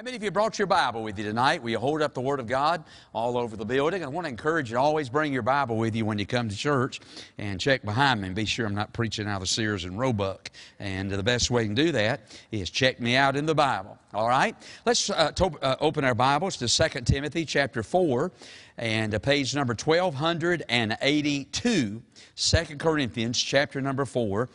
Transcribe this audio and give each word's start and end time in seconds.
How 0.00 0.04
many 0.04 0.16
of 0.16 0.22
you 0.22 0.30
brought 0.30 0.58
your 0.58 0.66
Bible 0.66 1.02
with 1.02 1.18
you 1.18 1.24
tonight? 1.24 1.62
Will 1.62 1.68
you 1.68 1.78
hold 1.78 2.00
up 2.00 2.14
the 2.14 2.22
Word 2.22 2.40
of 2.40 2.46
God 2.46 2.84
all 3.12 3.36
over 3.36 3.54
the 3.54 3.66
building? 3.66 4.02
I 4.02 4.06
want 4.06 4.24
to 4.24 4.30
encourage 4.30 4.70
you 4.70 4.76
to 4.76 4.80
always 4.80 5.10
bring 5.10 5.30
your 5.30 5.42
Bible 5.42 5.76
with 5.76 5.94
you 5.94 6.06
when 6.06 6.18
you 6.18 6.24
come 6.24 6.48
to 6.48 6.56
church 6.56 7.00
and 7.36 7.60
check 7.60 7.84
behind 7.84 8.22
me 8.22 8.28
and 8.28 8.34
be 8.34 8.46
sure 8.46 8.64
I'm 8.64 8.74
not 8.74 8.94
preaching 8.94 9.26
out 9.26 9.42
of 9.42 9.48
Sears 9.50 9.84
and 9.84 9.98
Roebuck. 9.98 10.50
And 10.78 11.10
the 11.10 11.22
best 11.22 11.50
way 11.50 11.68
to 11.68 11.74
do 11.74 11.92
that 11.92 12.22
is 12.50 12.70
check 12.70 12.98
me 12.98 13.14
out 13.14 13.36
in 13.36 13.44
the 13.44 13.54
Bible. 13.54 13.98
All 14.14 14.26
right? 14.26 14.56
Let's 14.86 15.10
uh, 15.10 15.32
to- 15.32 15.58
uh, 15.60 15.76
open 15.80 16.02
our 16.04 16.14
Bibles 16.14 16.56
to 16.56 16.66
2 16.66 17.02
Timothy 17.02 17.44
chapter 17.44 17.82
4 17.82 18.32
and 18.78 19.14
uh, 19.14 19.18
page 19.18 19.54
number 19.54 19.74
1282. 19.74 22.02
2 22.36 22.76
Corinthians 22.78 23.38
chapter 23.38 23.82
number 23.82 24.06
4 24.06 24.48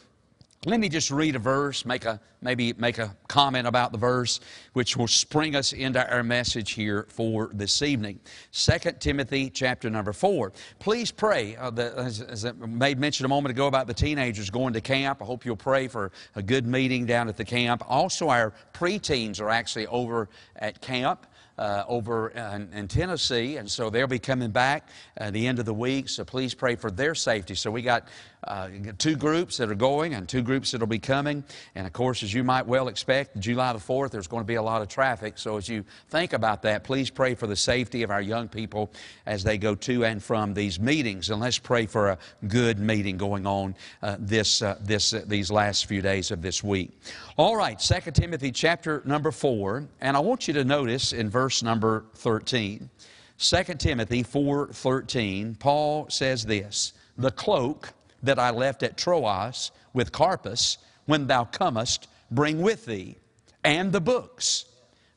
let 0.66 0.80
me 0.80 0.90
just 0.90 1.12
read 1.12 1.36
a 1.36 1.40
verse, 1.40 1.86
make 1.86 2.06
a, 2.06 2.20
maybe 2.42 2.74
make 2.74 2.98
a 2.98 3.16
comment 3.28 3.68
about 3.68 3.92
the 3.92 3.98
verse, 3.98 4.40
which 4.74 4.98
will 4.98 5.08
spring 5.08 5.56
us 5.56 5.74
into 5.74 6.12
our 6.12 6.24
message 6.24 6.72
here 6.72 7.06
for 7.10 7.52
this 7.54 7.84
evening. 7.84 8.20
2 8.52 8.92
Timothy 9.00 9.52
chapter 9.52 9.90
number 9.92 10.12
4. 10.12 10.54
Please 10.80 11.12
pray. 11.12 11.56
Uh, 11.56 11.70
the, 11.70 11.94
as, 11.98 12.22
as 12.22 12.46
I 12.46 12.54
made 12.54 12.98
mention 12.98 13.26
a 13.26 13.30
moment 13.30 13.52
ago 13.52 13.68
about 13.68 13.86
the 13.86 13.94
teenagers 13.94 14.50
going 14.50 14.74
to 14.74 14.82
camp, 14.82 15.22
I 15.22 15.26
hope 15.26 15.46
you'll 15.46 15.56
pray 15.56 15.88
for 15.88 16.12
a 16.36 16.42
good 16.42 16.66
meeting 16.66 17.06
down 17.06 17.30
at 17.30 17.38
the 17.38 17.46
camp. 17.46 17.84
Also, 17.88 18.30
our 18.30 18.54
preteens 18.74 19.40
are 19.40 19.50
actually 19.50 19.86
over 19.88 20.30
at 20.56 20.82
camp 20.82 21.28
uh, 21.58 21.84
over 21.88 22.30
in, 22.30 22.72
in, 22.74 22.88
Tennessee, 22.88 23.58
and 23.58 23.70
so 23.70 23.90
they'll 23.90 24.08
be 24.08 24.20
coming 24.20 24.52
back 24.52 24.90
at 25.18 25.34
the 25.34 25.48
end 25.48 25.60
of 25.60 25.66
the 25.66 25.74
week. 25.74 26.10
So 26.10 26.26
please 26.26 26.54
pray 26.54 26.76
for 26.76 26.92
their 26.92 27.16
safety. 27.16 27.56
So 27.56 27.72
we 27.72 27.82
got 27.82 28.08
uh, 28.46 28.70
two 28.98 29.16
groups 29.16 29.58
that 29.58 29.70
are 29.70 29.76
going 29.76 30.14
and 30.14 30.28
two 30.28 30.42
groups 30.42 30.72
that 30.72 30.80
will 30.80 30.88
be 30.88 31.00
coming. 31.00 31.44
And 31.76 31.86
of 31.86 31.94
course, 31.94 32.24
as 32.24 32.34
you 32.34 32.44
might 32.44 32.66
well 32.66 32.88
expect, 32.88 33.40
July 33.40 33.74
the 33.74 33.80
4th, 33.80 34.12
there's 34.12 34.28
going 34.28 34.44
to 34.44 34.48
be 34.48 34.56
a 34.56 34.62
lot 34.62 34.82
of 34.82 34.88
traffic. 34.88 35.38
So 35.38 35.58
as 35.58 35.68
you 35.68 35.84
think 36.10 36.34
about 36.34 36.62
that, 36.64 36.84
please 36.84 37.10
pray 37.10 37.36
for 37.36 37.48
the 37.48 37.56
safety 37.56 38.04
of 38.04 38.12
our 38.12 38.22
young 38.22 38.48
people 38.48 38.92
as 39.26 39.44
they 39.44 39.58
go 39.58 39.76
to 39.76 40.06
and 40.06 40.22
from 40.22 40.54
these 40.54 40.80
meetings. 40.80 41.30
And 41.30 41.40
let's 41.40 41.60
pray 41.60 41.86
for 41.86 42.10
a 42.10 42.18
good 42.48 42.80
meeting 42.80 43.18
going 43.18 43.46
on 43.46 43.76
uh, 44.02 44.18
this, 44.20 44.62
uh, 44.62 44.78
this, 44.82 45.14
uh, 45.14 45.24
these 45.26 45.52
last 45.52 45.86
few 45.86 46.02
days 46.02 46.32
of 46.32 46.42
this 46.42 46.64
week. 46.64 46.92
All 47.38 47.56
right, 47.56 47.80
2 47.80 48.12
Timothy 48.12 48.52
chapter 48.52 49.02
number 49.06 49.32
4. 49.32 49.88
And 50.02 50.16
I 50.16 50.20
want 50.20 50.48
you 50.48 50.54
to 50.56 50.64
notice 50.64 51.14
in 51.14 51.30
verse 51.30 51.64
number 51.64 52.06
13. 52.16 52.90
2 53.38 53.64
Timothy 53.78 54.24
4:13, 54.24 55.56
Paul 55.56 56.10
says 56.10 56.46
this, 56.46 56.94
"The 57.18 57.32
cloak 57.32 57.94
that 58.24 58.40
I 58.40 58.50
left 58.50 58.84
at 58.84 58.98
Troas 58.98 59.72
with 59.94 60.12
Carpus, 60.12 60.78
when 61.06 61.28
thou 61.28 61.46
comest, 61.46 62.08
bring 62.32 62.62
with 62.62 62.86
thee, 62.86 63.18
and 63.64 63.92
the 63.92 64.02
books, 64.02 64.66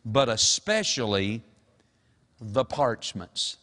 but 0.04 0.28
especially 0.28 1.42
the 2.40 2.64
parchments. 2.64 3.56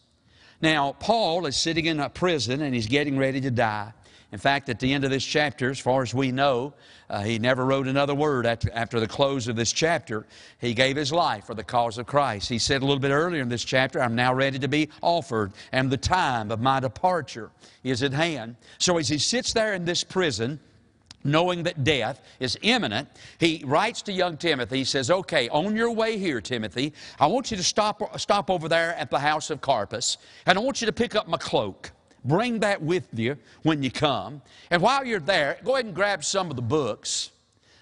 Now, 0.60 0.92
Paul 0.98 1.46
is 1.46 1.56
sitting 1.56 1.86
in 1.86 2.00
a 2.00 2.08
prison 2.08 2.62
and 2.62 2.74
he's 2.74 2.86
getting 2.86 3.18
ready 3.18 3.40
to 3.42 3.50
die. 3.50 3.92
In 4.32 4.38
fact, 4.38 4.68
at 4.68 4.80
the 4.80 4.92
end 4.92 5.04
of 5.04 5.10
this 5.10 5.24
chapter, 5.24 5.70
as 5.70 5.78
far 5.78 6.02
as 6.02 6.12
we 6.12 6.32
know, 6.32 6.74
uh, 7.08 7.22
he 7.22 7.38
never 7.38 7.64
wrote 7.64 7.86
another 7.86 8.14
word 8.14 8.44
after, 8.44 8.70
after 8.72 8.98
the 8.98 9.06
close 9.06 9.46
of 9.46 9.54
this 9.54 9.72
chapter. 9.72 10.26
He 10.60 10.74
gave 10.74 10.96
his 10.96 11.12
life 11.12 11.44
for 11.44 11.54
the 11.54 11.62
cause 11.62 11.96
of 11.96 12.06
Christ. 12.06 12.48
He 12.48 12.58
said 12.58 12.82
a 12.82 12.84
little 12.84 13.00
bit 13.00 13.12
earlier 13.12 13.40
in 13.40 13.48
this 13.48 13.64
chapter, 13.64 14.02
I'm 14.02 14.16
now 14.16 14.34
ready 14.34 14.58
to 14.58 14.68
be 14.68 14.88
offered, 15.00 15.52
and 15.70 15.90
the 15.90 15.96
time 15.96 16.50
of 16.50 16.60
my 16.60 16.80
departure 16.80 17.50
is 17.84 18.02
at 18.02 18.12
hand. 18.12 18.56
So 18.78 18.98
as 18.98 19.08
he 19.08 19.18
sits 19.18 19.52
there 19.52 19.74
in 19.74 19.84
this 19.84 20.02
prison, 20.02 20.58
knowing 21.22 21.62
that 21.62 21.84
death 21.84 22.20
is 22.40 22.58
imminent, 22.62 23.08
he 23.38 23.62
writes 23.64 24.02
to 24.02 24.12
young 24.12 24.36
Timothy, 24.36 24.78
he 24.78 24.84
says, 24.84 25.08
Okay, 25.08 25.48
on 25.50 25.76
your 25.76 25.92
way 25.92 26.18
here, 26.18 26.40
Timothy, 26.40 26.92
I 27.20 27.28
want 27.28 27.52
you 27.52 27.56
to 27.56 27.62
stop, 27.62 28.18
stop 28.18 28.50
over 28.50 28.68
there 28.68 28.94
at 28.96 29.10
the 29.10 29.20
house 29.20 29.50
of 29.50 29.60
Carpus, 29.60 30.18
and 30.46 30.58
I 30.58 30.60
want 30.60 30.80
you 30.80 30.86
to 30.86 30.92
pick 30.92 31.14
up 31.14 31.28
my 31.28 31.38
cloak. 31.38 31.92
Bring 32.26 32.60
that 32.60 32.82
with 32.82 33.06
you 33.12 33.36
when 33.62 33.82
you 33.82 33.90
come. 33.90 34.42
And 34.70 34.82
while 34.82 35.04
you're 35.04 35.20
there, 35.20 35.58
go 35.64 35.74
ahead 35.74 35.86
and 35.86 35.94
grab 35.94 36.24
some 36.24 36.50
of 36.50 36.56
the 36.56 36.62
books. 36.62 37.30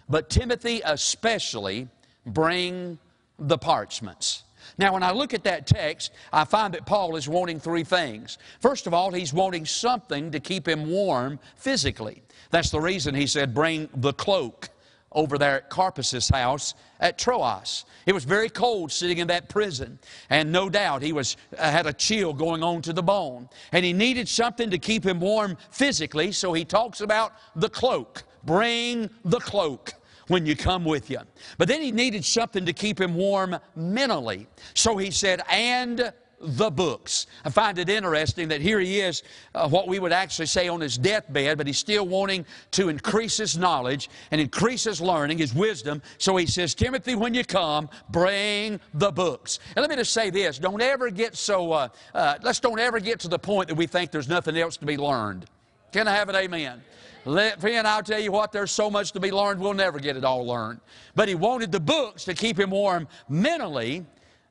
But 0.08 0.28
Timothy, 0.28 0.82
especially, 0.84 1.88
bring 2.26 2.98
the 3.38 3.58
parchments. 3.58 4.44
Now, 4.78 4.94
when 4.94 5.02
I 5.02 5.12
look 5.12 5.34
at 5.34 5.44
that 5.44 5.66
text, 5.66 6.12
I 6.32 6.44
find 6.44 6.74
that 6.74 6.86
Paul 6.86 7.16
is 7.16 7.28
wanting 7.28 7.60
three 7.60 7.84
things. 7.84 8.38
First 8.60 8.86
of 8.86 8.94
all, 8.94 9.12
he's 9.12 9.32
wanting 9.32 9.66
something 9.66 10.30
to 10.32 10.40
keep 10.40 10.66
him 10.66 10.90
warm 10.90 11.38
physically. 11.56 12.22
That's 12.50 12.70
the 12.70 12.80
reason 12.80 13.14
he 13.14 13.26
said, 13.26 13.54
Bring 13.54 13.88
the 13.94 14.12
cloak 14.12 14.70
over 15.14 15.38
there 15.38 15.56
at 15.56 15.70
Carpus's 15.70 16.28
house 16.28 16.74
at 17.00 17.18
Troas. 17.18 17.84
It 18.06 18.12
was 18.12 18.24
very 18.24 18.48
cold 18.48 18.92
sitting 18.92 19.18
in 19.18 19.28
that 19.28 19.48
prison, 19.48 19.98
and 20.30 20.50
no 20.50 20.68
doubt 20.68 21.02
he 21.02 21.12
was 21.12 21.36
uh, 21.56 21.70
had 21.70 21.86
a 21.86 21.92
chill 21.92 22.32
going 22.32 22.62
on 22.62 22.82
to 22.82 22.92
the 22.92 23.02
bone, 23.02 23.48
and 23.72 23.84
he 23.84 23.92
needed 23.92 24.28
something 24.28 24.70
to 24.70 24.78
keep 24.78 25.04
him 25.04 25.20
warm 25.20 25.56
physically. 25.70 26.32
So 26.32 26.52
he 26.52 26.64
talks 26.64 27.00
about 27.00 27.32
the 27.56 27.68
cloak. 27.68 28.24
Bring 28.44 29.08
the 29.24 29.40
cloak 29.40 29.94
when 30.28 30.46
you 30.46 30.56
come 30.56 30.84
with 30.84 31.10
you. 31.10 31.20
But 31.58 31.68
then 31.68 31.82
he 31.82 31.92
needed 31.92 32.24
something 32.24 32.66
to 32.66 32.72
keep 32.72 33.00
him 33.00 33.14
warm 33.14 33.56
mentally. 33.76 34.46
So 34.74 34.96
he 34.96 35.10
said, 35.10 35.42
and 35.50 36.12
the 36.44 36.70
books. 36.70 37.26
I 37.44 37.50
find 37.50 37.78
it 37.78 37.88
interesting 37.88 38.48
that 38.48 38.60
here 38.60 38.78
he 38.80 39.00
is, 39.00 39.22
uh, 39.54 39.68
what 39.68 39.88
we 39.88 39.98
would 39.98 40.12
actually 40.12 40.46
say 40.46 40.68
on 40.68 40.80
his 40.80 40.98
deathbed, 40.98 41.58
but 41.58 41.66
he's 41.66 41.78
still 41.78 42.06
wanting 42.06 42.44
to 42.72 42.88
increase 42.88 43.36
his 43.36 43.56
knowledge 43.56 44.10
and 44.30 44.40
increase 44.40 44.84
his 44.84 45.00
learning, 45.00 45.38
his 45.38 45.54
wisdom. 45.54 46.02
So 46.18 46.36
he 46.36 46.46
says, 46.46 46.74
Timothy, 46.74 47.14
when 47.14 47.34
you 47.34 47.44
come, 47.44 47.88
bring 48.10 48.80
the 48.94 49.10
books. 49.10 49.58
And 49.74 49.82
let 49.82 49.90
me 49.90 49.96
just 49.96 50.12
say 50.12 50.30
this 50.30 50.58
don't 50.58 50.82
ever 50.82 51.10
get 51.10 51.36
so, 51.36 51.72
uh, 51.72 51.88
uh, 52.14 52.36
let's 52.42 52.60
don't 52.60 52.78
ever 52.78 53.00
get 53.00 53.20
to 53.20 53.28
the 53.28 53.38
point 53.38 53.68
that 53.68 53.74
we 53.74 53.86
think 53.86 54.10
there's 54.10 54.28
nothing 54.28 54.56
else 54.56 54.76
to 54.78 54.86
be 54.86 54.96
learned. 54.96 55.46
Can 55.92 56.08
I 56.08 56.12
have 56.12 56.28
an 56.28 56.36
amen? 56.36 56.82
Let, 57.26 57.60
friend, 57.60 57.86
I'll 57.86 58.02
tell 58.02 58.20
you 58.20 58.32
what, 58.32 58.52
there's 58.52 58.70
so 58.70 58.90
much 58.90 59.12
to 59.12 59.20
be 59.20 59.30
learned, 59.30 59.58
we'll 59.58 59.72
never 59.72 59.98
get 59.98 60.16
it 60.16 60.24
all 60.24 60.44
learned. 60.44 60.80
But 61.14 61.28
he 61.28 61.34
wanted 61.34 61.72
the 61.72 61.80
books 61.80 62.24
to 62.24 62.34
keep 62.34 62.58
him 62.58 62.70
warm 62.70 63.08
mentally 63.28 64.04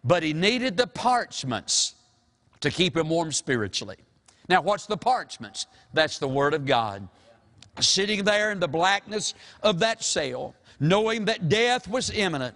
but 0.04 0.24
he 0.24 0.34
needed 0.34 0.78
the 0.78 0.88
parchments 0.88 1.96
to 2.60 2.70
keep 2.70 2.98
him 2.98 3.10
warm 3.10 3.32
spiritually. 3.32 3.98
Now, 4.50 4.62
what's 4.62 4.86
the 4.86 4.98
parchments? 4.98 5.68
That's 5.94 6.20
the 6.20 6.28
Word 6.28 6.54
of 6.54 6.66
God. 6.66 7.08
Sitting 7.80 8.24
there 8.24 8.52
in 8.52 8.60
the 8.60 8.68
blackness 8.68 9.34
of 9.62 9.80
that 9.80 10.04
cell, 10.04 10.56
knowing 10.80 11.26
that 11.26 11.50
death 11.50 11.88
was 11.88 12.10
imminent. 12.12 12.56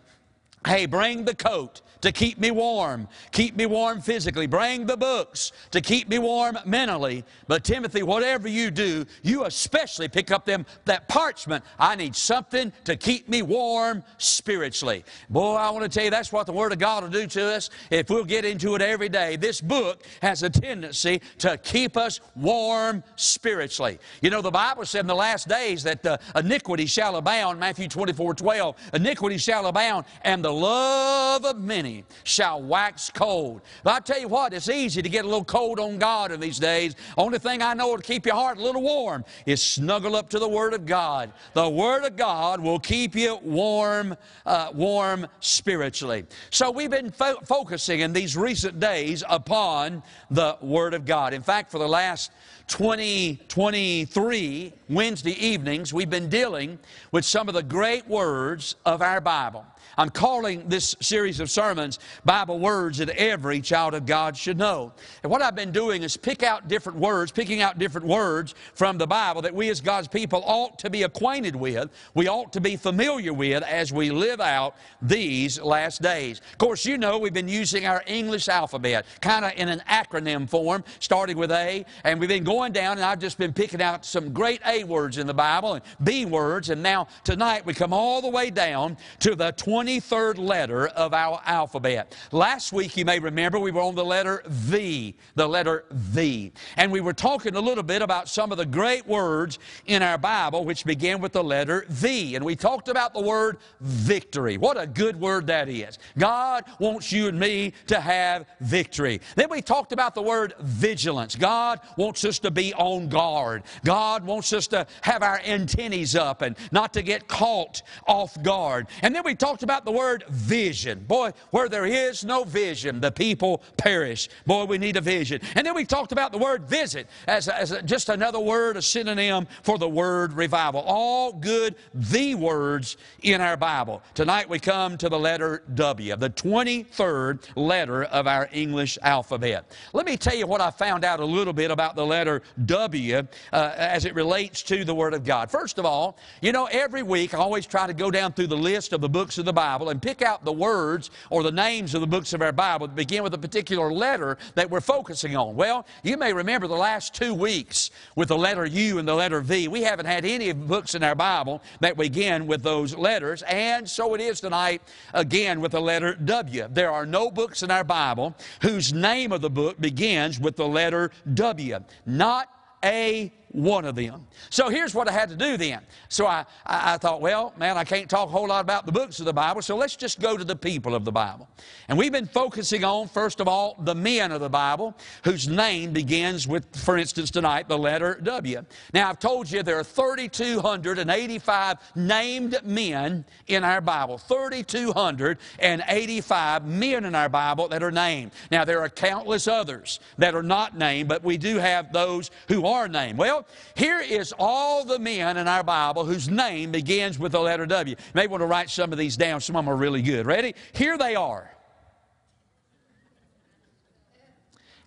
Hey, 0.65 0.85
bring 0.85 1.25
the 1.25 1.35
coat 1.35 1.81
to 2.01 2.11
keep 2.11 2.37
me 2.37 2.51
warm, 2.51 3.07
keep 3.31 3.55
me 3.55 3.65
warm 3.65 4.01
physically. 4.01 4.47
Bring 4.47 4.85
the 4.85 4.97
books 4.97 5.51
to 5.71 5.81
keep 5.81 6.07
me 6.07 6.19
warm 6.19 6.57
mentally. 6.65 7.23
But 7.47 7.63
Timothy, 7.63 8.03
whatever 8.03 8.47
you 8.47 8.71
do, 8.71 9.05
you 9.23 9.45
especially 9.45 10.07
pick 10.07 10.31
up 10.31 10.45
them 10.45 10.65
that 10.85 11.07
parchment. 11.07 11.63
I 11.79 11.95
need 11.95 12.15
something 12.15 12.71
to 12.85 12.95
keep 12.95 13.27
me 13.27 13.41
warm 13.41 14.03
spiritually. 14.17 15.03
Boy, 15.29 15.55
I 15.55 15.69
want 15.71 15.83
to 15.83 15.89
tell 15.89 16.05
you 16.05 16.11
that's 16.11 16.31
what 16.31 16.45
the 16.45 16.53
Word 16.53 16.71
of 16.71 16.79
God 16.79 17.03
will 17.03 17.09
do 17.09 17.27
to 17.27 17.55
us 17.55 17.69
if 17.89 18.09
we'll 18.09 18.23
get 18.23 18.45
into 18.45 18.75
it 18.75 18.81
every 18.81 19.09
day. 19.09 19.35
This 19.35 19.61
book 19.61 20.05
has 20.21 20.43
a 20.43 20.49
tendency 20.49 21.21
to 21.39 21.57
keep 21.57 21.97
us 21.97 22.19
warm 22.35 23.03
spiritually. 23.15 23.99
You 24.21 24.29
know, 24.29 24.41
the 24.41 24.51
Bible 24.51 24.85
said 24.85 25.01
in 25.01 25.07
the 25.07 25.15
last 25.15 25.47
days 25.47 25.83
that 25.83 26.05
uh, 26.05 26.17
iniquity 26.35 26.85
shall 26.85 27.15
abound, 27.15 27.59
Matthew 27.59 27.87
24, 27.87 28.35
12, 28.35 28.75
iniquity 28.93 29.37
shall 29.37 29.65
abound, 29.65 30.05
and 30.21 30.43
the 30.43 30.51
love 30.51 31.45
of 31.45 31.59
many 31.59 31.86
many 31.87 32.03
shall 32.23 32.61
wax 32.61 33.09
cold. 33.09 33.61
But 33.83 33.93
I 33.93 33.99
tell 33.99 34.19
you 34.19 34.27
what, 34.27 34.53
it's 34.53 34.69
easy 34.69 35.01
to 35.01 35.09
get 35.09 35.25
a 35.25 35.27
little 35.27 35.43
cold 35.43 35.79
on 35.79 35.97
God 35.97 36.31
in 36.31 36.39
these 36.39 36.59
days. 36.59 36.95
Only 37.17 37.39
thing 37.39 37.61
I 37.61 37.73
know 37.73 37.97
to 37.97 38.03
keep 38.03 38.25
your 38.25 38.35
heart 38.35 38.57
a 38.57 38.61
little 38.61 38.81
warm 38.81 39.25
is 39.45 39.61
snuggle 39.61 40.15
up 40.15 40.29
to 40.29 40.39
the 40.39 40.47
Word 40.47 40.73
of 40.73 40.85
God. 40.85 41.33
The 41.53 41.69
Word 41.69 42.05
of 42.05 42.15
God 42.15 42.61
will 42.61 42.79
keep 42.79 43.15
you 43.15 43.39
warm, 43.43 44.15
uh, 44.45 44.71
warm 44.73 45.27
spiritually. 45.39 46.25
So 46.49 46.71
we've 46.71 46.91
been 46.91 47.11
fo- 47.11 47.39
focusing 47.45 48.01
in 48.01 48.11
these 48.13 48.37
recent 48.37 48.79
days 48.79 49.23
upon 49.29 50.03
the 50.29 50.57
Word 50.61 50.93
of 50.93 51.05
God. 51.05 51.33
In 51.33 51.41
fact, 51.41 51.71
for 51.71 51.79
the 51.79 51.87
last 51.87 52.31
2023 52.67 54.73
Wednesday 54.89 55.45
evenings, 55.45 55.93
we've 55.93 56.09
been 56.09 56.29
dealing 56.29 56.77
with 57.11 57.23
some 57.23 57.47
of 57.47 57.53
the 57.53 57.63
great 57.63 58.05
words 58.07 58.75
of 58.85 59.01
our 59.01 59.21
Bible. 59.21 59.65
I'm 59.99 60.11
calling 60.11 60.69
this 60.69 60.95
series 60.99 61.39
of 61.39 61.49
sermons 61.49 61.97
Bible 62.23 62.59
words 62.59 62.99
that 62.99 63.09
every 63.09 63.61
child 63.61 63.95
of 63.95 64.05
God 64.05 64.37
should 64.37 64.57
know. 64.57 64.93
And 65.23 65.31
what 65.31 65.41
I've 65.41 65.55
been 65.55 65.71
doing 65.71 66.03
is 66.03 66.15
pick 66.15 66.43
out 66.43 66.67
different 66.67 66.99
words, 66.99 67.31
picking 67.31 67.61
out 67.61 67.79
different 67.79 68.05
words 68.05 68.53
from 68.75 68.99
the 68.99 69.07
Bible 69.07 69.41
that 69.41 69.55
we 69.55 69.69
as 69.69 69.81
God's 69.81 70.07
people 70.07 70.43
ought 70.45 70.77
to 70.79 70.91
be 70.91 71.01
acquainted 71.01 71.55
with, 71.55 71.89
we 72.13 72.27
ought 72.27 72.53
to 72.53 72.61
be 72.61 72.75
familiar 72.75 73.33
with 73.33 73.63
as 73.63 73.91
we 73.91 74.11
live 74.11 74.39
out 74.39 74.75
these 75.01 75.59
last 75.59 75.99
days. 76.03 76.41
Of 76.51 76.59
course, 76.59 76.85
you 76.85 76.99
know 76.99 77.17
we've 77.17 77.33
been 77.33 77.47
using 77.47 77.87
our 77.87 78.03
English 78.05 78.49
alphabet, 78.49 79.07
kind 79.21 79.45
of 79.45 79.53
in 79.55 79.67
an 79.67 79.81
acronym 79.89 80.47
form, 80.47 80.83
starting 80.99 81.37
with 81.37 81.51
A, 81.51 81.83
and 82.03 82.19
we've 82.19 82.29
been 82.29 82.43
going 82.43 82.71
down, 82.71 82.97
and 82.97 83.05
I've 83.05 83.19
just 83.19 83.39
been 83.39 83.53
picking 83.53 83.81
out 83.81 84.05
some 84.05 84.31
great 84.31 84.61
A 84.67 84.83
words 84.83 85.17
in 85.17 85.25
the 85.25 85.33
Bible 85.33 85.73
and 85.73 85.83
B 86.03 86.25
words, 86.25 86.69
and 86.69 86.83
now 86.83 87.07
tonight 87.23 87.65
we 87.65 87.73
come 87.73 87.93
all 87.93 88.21
the 88.21 88.29
way 88.29 88.51
down 88.51 88.95
to 89.21 89.33
the 89.33 89.53
20 89.53 89.86
23rd 89.87 90.37
letter 90.37 90.87
of 90.87 91.13
our 91.13 91.41
alphabet. 91.45 92.13
Last 92.33 92.73
week, 92.73 92.97
you 92.97 93.05
may 93.05 93.19
remember, 93.19 93.57
we 93.57 93.71
were 93.71 93.81
on 93.81 93.95
the 93.95 94.03
letter 94.03 94.43
V, 94.45 95.15
the 95.35 95.47
letter 95.47 95.85
V. 95.91 96.51
And 96.75 96.91
we 96.91 96.99
were 96.99 97.13
talking 97.13 97.55
a 97.55 97.61
little 97.61 97.83
bit 97.83 98.01
about 98.01 98.27
some 98.27 98.51
of 98.51 98.57
the 98.57 98.65
great 98.65 99.07
words 99.07 99.59
in 99.85 100.01
our 100.01 100.17
Bible 100.17 100.65
which 100.65 100.83
begin 100.83 101.21
with 101.21 101.31
the 101.31 101.43
letter 101.43 101.85
V. 101.87 102.35
And 102.35 102.43
we 102.43 102.53
talked 102.53 102.89
about 102.89 103.13
the 103.13 103.21
word 103.21 103.59
victory. 103.79 104.57
What 104.57 104.77
a 104.77 104.87
good 104.87 105.17
word 105.21 105.47
that 105.47 105.69
is. 105.69 105.99
God 106.17 106.65
wants 106.79 107.13
you 107.13 107.29
and 107.29 107.39
me 107.39 107.71
to 107.87 108.01
have 108.01 108.45
victory. 108.59 109.21
Then 109.37 109.49
we 109.49 109.61
talked 109.61 109.93
about 109.93 110.15
the 110.15 110.21
word 110.21 110.53
vigilance. 110.59 111.37
God 111.37 111.79
wants 111.95 112.25
us 112.25 112.39
to 112.39 112.51
be 112.51 112.73
on 112.73 113.07
guard. 113.07 113.63
God 113.85 114.25
wants 114.25 114.51
us 114.51 114.67
to 114.67 114.85
have 115.01 115.23
our 115.23 115.39
antennae 115.45 116.05
up 116.19 116.41
and 116.41 116.57
not 116.73 116.93
to 116.93 117.01
get 117.01 117.29
caught 117.29 117.81
off 118.05 118.41
guard. 118.43 118.87
And 119.01 119.15
then 119.15 119.23
we 119.23 119.33
talked 119.33 119.63
about 119.63 119.76
the 119.85 119.91
word 119.91 120.23
vision. 120.29 121.05
Boy, 121.07 121.33
where 121.51 121.69
there 121.69 121.85
is 121.85 122.23
no 122.23 122.43
vision, 122.43 122.99
the 122.99 123.11
people 123.11 123.61
perish. 123.77 124.29
Boy, 124.45 124.65
we 124.65 124.77
need 124.77 124.97
a 124.97 125.01
vision. 125.01 125.41
And 125.55 125.65
then 125.65 125.75
we 125.75 125.85
talked 125.85 126.11
about 126.11 126.31
the 126.31 126.37
word 126.37 126.67
visit 126.67 127.07
as, 127.27 127.47
as 127.47 127.71
a, 127.71 127.81
just 127.81 128.09
another 128.09 128.39
word, 128.39 128.77
a 128.77 128.81
synonym 128.81 129.47
for 129.63 129.77
the 129.77 129.89
word 129.89 130.33
revival. 130.33 130.81
All 130.85 131.31
good 131.33 131.75
the 131.93 132.35
words 132.35 132.97
in 133.21 133.41
our 133.41 133.57
Bible. 133.57 134.01
Tonight 134.13 134.49
we 134.49 134.59
come 134.59 134.97
to 134.97 135.09
the 135.09 135.19
letter 135.19 135.63
W, 135.75 136.15
the 136.15 136.29
23rd 136.29 137.43
letter 137.55 138.03
of 138.05 138.27
our 138.27 138.49
English 138.51 138.97
alphabet. 139.01 139.71
Let 139.93 140.05
me 140.05 140.17
tell 140.17 140.35
you 140.35 140.47
what 140.47 140.61
I 140.61 140.71
found 140.71 141.05
out 141.05 141.19
a 141.19 141.25
little 141.25 141.53
bit 141.53 141.71
about 141.71 141.95
the 141.95 142.05
letter 142.05 142.41
W 142.65 143.17
uh, 143.53 143.73
as 143.75 144.05
it 144.05 144.15
relates 144.15 144.63
to 144.63 144.83
the 144.83 144.95
Word 144.95 145.13
of 145.13 145.23
God. 145.23 145.51
First 145.51 145.77
of 145.77 145.85
all, 145.85 146.17
you 146.41 146.51
know, 146.51 146.65
every 146.71 147.03
week 147.03 147.33
I 147.33 147.37
always 147.37 147.65
try 147.65 147.87
to 147.87 147.93
go 147.93 148.11
down 148.11 148.33
through 148.33 148.47
the 148.47 148.57
list 148.57 148.93
of 148.93 149.01
the 149.01 149.09
books 149.09 149.37
of 149.37 149.45
the 149.45 149.53
Bible 149.53 149.66
and 149.67 150.01
pick 150.01 150.21
out 150.21 150.45
the 150.45 150.53
words 150.53 151.11
or 151.29 151.43
the 151.43 151.51
names 151.51 151.93
of 151.93 152.01
the 152.01 152.07
books 152.07 152.33
of 152.33 152.41
our 152.41 152.51
Bible 152.51 152.87
that 152.87 152.95
begin 152.95 153.23
with 153.23 153.33
a 153.33 153.37
particular 153.37 153.91
letter 153.91 154.37
that 154.55 154.69
we're 154.69 154.81
focusing 154.81 155.35
on. 155.35 155.55
Well, 155.55 155.85
you 156.03 156.17
may 156.17 156.33
remember 156.33 156.67
the 156.67 156.75
last 156.75 157.13
two 157.13 157.33
weeks 157.33 157.91
with 158.15 158.29
the 158.29 158.37
letter 158.37 158.65
U 158.65 158.99
and 158.99 159.07
the 159.07 159.13
letter 159.13 159.41
V. 159.41 159.67
We 159.67 159.83
haven't 159.83 160.05
had 160.05 160.25
any 160.25 160.51
books 160.53 160.95
in 160.95 161.03
our 161.03 161.15
Bible 161.15 161.61
that 161.81 161.97
begin 161.97 162.47
with 162.47 162.63
those 162.63 162.95
letters, 162.95 163.43
and 163.43 163.87
so 163.89 164.13
it 164.13 164.21
is 164.21 164.39
tonight 164.39 164.81
again 165.13 165.61
with 165.61 165.73
the 165.73 165.81
letter 165.81 166.15
W. 166.15 166.67
There 166.71 166.91
are 166.91 167.05
no 167.05 167.29
books 167.29 167.63
in 167.63 167.71
our 167.71 167.83
Bible 167.83 168.35
whose 168.61 168.93
name 168.93 169.31
of 169.31 169.41
the 169.41 169.49
book 169.49 169.79
begins 169.79 170.39
with 170.39 170.55
the 170.55 170.67
letter 170.67 171.11
W. 171.33 171.79
Not 172.05 172.49
a 172.83 173.33
one 173.57 173.83
of 173.85 173.95
them. 173.95 174.27
So 174.51 174.69
here's 174.69 174.93
what 174.93 175.09
I 175.09 175.11
had 175.11 175.29
to 175.29 175.35
do 175.35 175.57
then. 175.57 175.81
So 176.09 176.27
I, 176.27 176.45
I, 176.65 176.93
I, 176.93 176.97
thought, 176.97 177.21
well, 177.21 177.53
man, 177.57 177.75
I 177.75 177.83
can't 177.83 178.07
talk 178.07 178.29
a 178.29 178.31
whole 178.31 178.49
lot 178.49 178.61
about 178.61 178.85
the 178.85 178.91
books 178.91 179.19
of 179.19 179.25
the 179.25 179.33
Bible, 179.33 179.63
so 179.63 179.75
let's 179.75 179.95
just 179.95 180.19
go 180.19 180.37
to 180.37 180.43
the 180.43 180.55
people 180.55 180.93
of 180.93 181.05
the 181.05 181.11
Bible. 181.11 181.49
And 181.87 181.97
we've 181.97 182.11
been 182.11 182.27
focusing 182.27 182.83
on, 182.83 183.07
first 183.07 183.39
of 183.39 183.47
all, 183.47 183.75
the 183.79 183.95
men 183.95 184.31
of 184.31 184.41
the 184.41 184.49
Bible, 184.49 184.95
whose 185.23 185.47
name 185.47 185.91
begins 185.91 186.47
with, 186.47 186.67
for 186.75 186.97
instance, 186.97 187.31
tonight, 187.31 187.67
the 187.67 187.79
letter 187.79 188.19
W. 188.21 188.63
Now, 188.93 189.09
I've 189.09 189.17
told 189.17 189.49
you 189.49 189.63
there 189.63 189.79
are 189.79 189.83
3,285 189.83 191.77
named 191.95 192.59
men 192.63 193.25
in 193.47 193.63
our 193.63 193.81
Bible. 193.81 194.19
3,285 194.19 196.67
men 196.67 197.05
in 197.05 197.15
our 197.15 197.29
Bible 197.29 197.67
that 197.69 197.81
are 197.81 197.89
named. 197.89 198.33
Now, 198.51 198.65
there 198.65 198.81
are 198.81 198.89
countless 198.89 199.47
others 199.47 199.99
that 200.19 200.35
are 200.35 200.43
not 200.43 200.77
named, 200.77 201.09
but 201.09 201.23
we 201.23 201.37
do 201.37 201.57
have 201.57 201.91
those 201.91 202.29
who 202.49 202.67
are 202.67 202.87
named. 202.87 203.17
Well, 203.17 203.46
here 203.75 203.99
is 203.99 204.33
all 204.39 204.83
the 204.83 204.99
men 204.99 205.37
in 205.37 205.47
our 205.47 205.63
Bible 205.63 206.05
whose 206.05 206.29
name 206.29 206.71
begins 206.71 207.19
with 207.19 207.31
the 207.31 207.39
letter 207.39 207.65
W. 207.65 207.95
You 207.97 208.03
may 208.13 208.27
want 208.27 208.41
to 208.41 208.47
write 208.47 208.69
some 208.69 208.91
of 208.91 208.97
these 208.97 209.17
down. 209.17 209.41
Some 209.41 209.55
of 209.55 209.65
them 209.65 209.73
are 209.73 209.77
really 209.77 210.01
good. 210.01 210.25
Ready? 210.25 210.55
Here 210.73 210.97
they 210.97 211.15
are. 211.15 211.51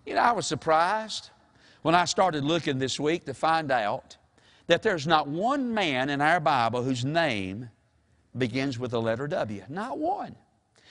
You 0.05 0.15
know, 0.15 0.21
I 0.21 0.31
was 0.31 0.47
surprised 0.47 1.29
when 1.83 1.95
I 1.95 2.05
started 2.05 2.43
looking 2.43 2.79
this 2.79 2.99
week 2.99 3.25
to 3.25 3.33
find 3.33 3.71
out 3.71 4.17
that 4.67 4.83
there's 4.83 5.07
not 5.07 5.27
one 5.27 5.73
man 5.73 6.09
in 6.09 6.21
our 6.21 6.39
Bible 6.39 6.83
whose 6.83 7.05
name 7.05 7.69
begins 8.37 8.79
with 8.79 8.91
the 8.91 9.01
letter 9.01 9.27
W. 9.27 9.63
Not 9.69 9.97
one. 9.97 10.35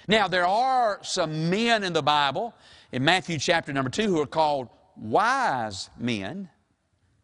Now, 0.09 0.29
there 0.29 0.47
are 0.47 0.99
some 1.03 1.51
men 1.51 1.85
in 1.85 1.93
the 1.93 2.03
Bible, 2.03 2.55
in 2.93 3.05
Matthew 3.05 3.39
chapter 3.39 3.73
number 3.73 3.91
2, 3.91 4.03
who 4.05 4.21
are 4.21 4.27
called 4.27 4.69
wise 4.97 5.91
men. 5.99 6.49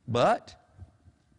But 0.08 0.54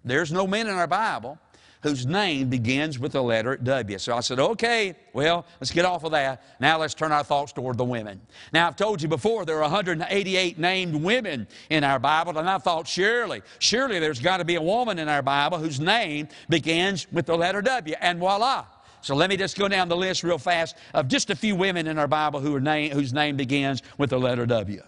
there's 0.04 0.32
no 0.32 0.48
men 0.48 0.68
in 0.68 0.74
our 0.74 0.88
Bible 0.88 1.40
whose 1.82 2.06
name 2.06 2.50
begins 2.50 2.98
with 3.00 3.12
the 3.12 3.22
letter 3.22 3.56
W. 3.56 3.98
So 3.98 4.16
I 4.16 4.20
said, 4.22 4.40
okay, 4.40 4.96
well, 5.14 5.46
let's 5.60 5.72
get 5.72 5.86
off 5.86 6.04
of 6.04 6.12
that. 6.12 6.44
Now 6.60 6.80
let's 6.80 6.94
turn 6.94 7.12
our 7.12 7.24
thoughts 7.24 7.54
toward 7.54 7.78
the 7.78 7.84
women. 7.86 8.20
Now, 8.52 8.68
I've 8.68 8.76
told 8.76 9.02
you 9.02 9.08
before, 9.08 9.46
there 9.46 9.58
are 9.58 9.62
188 9.62 10.58
named 10.58 10.96
women 10.96 11.48
in 11.70 11.84
our 11.84 12.00
Bible, 12.00 12.38
and 12.38 12.50
I 12.50 12.58
thought, 12.58 12.88
surely, 12.88 13.42
surely 13.60 14.00
there's 14.00 14.20
got 14.20 14.38
to 14.38 14.46
be 14.46 14.56
a 14.56 14.62
woman 14.62 15.00
in 15.00 15.08
our 15.08 15.22
Bible 15.22 15.60
whose 15.60 15.80
name 15.80 16.28
begins 16.50 17.10
with 17.12 17.28
the 17.28 17.38
letter 17.38 17.62
W. 17.62 17.96
And 18.02 18.20
voila. 18.20 18.66
So 19.02 19.16
let 19.16 19.30
me 19.30 19.38
just 19.38 19.58
go 19.58 19.68
down 19.68 19.88
the 19.88 19.96
list 19.96 20.24
real 20.24 20.40
fast 20.40 20.76
of 20.94 21.08
just 21.08 21.30
a 21.30 21.36
few 21.36 21.56
women 21.56 21.88
in 21.88 21.98
our 21.98 22.08
Bible 22.08 22.40
who 22.40 22.60
name, 22.60 22.92
whose 22.92 23.14
name 23.14 23.38
begins 23.38 23.84
with 23.98 24.10
the 24.10 24.20
letter 24.20 24.46
W. 24.46 24.82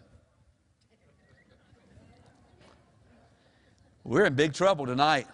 We're 4.04 4.26
in 4.26 4.34
big 4.36 4.54
trouble 4.54 4.86
tonight. 4.86 5.28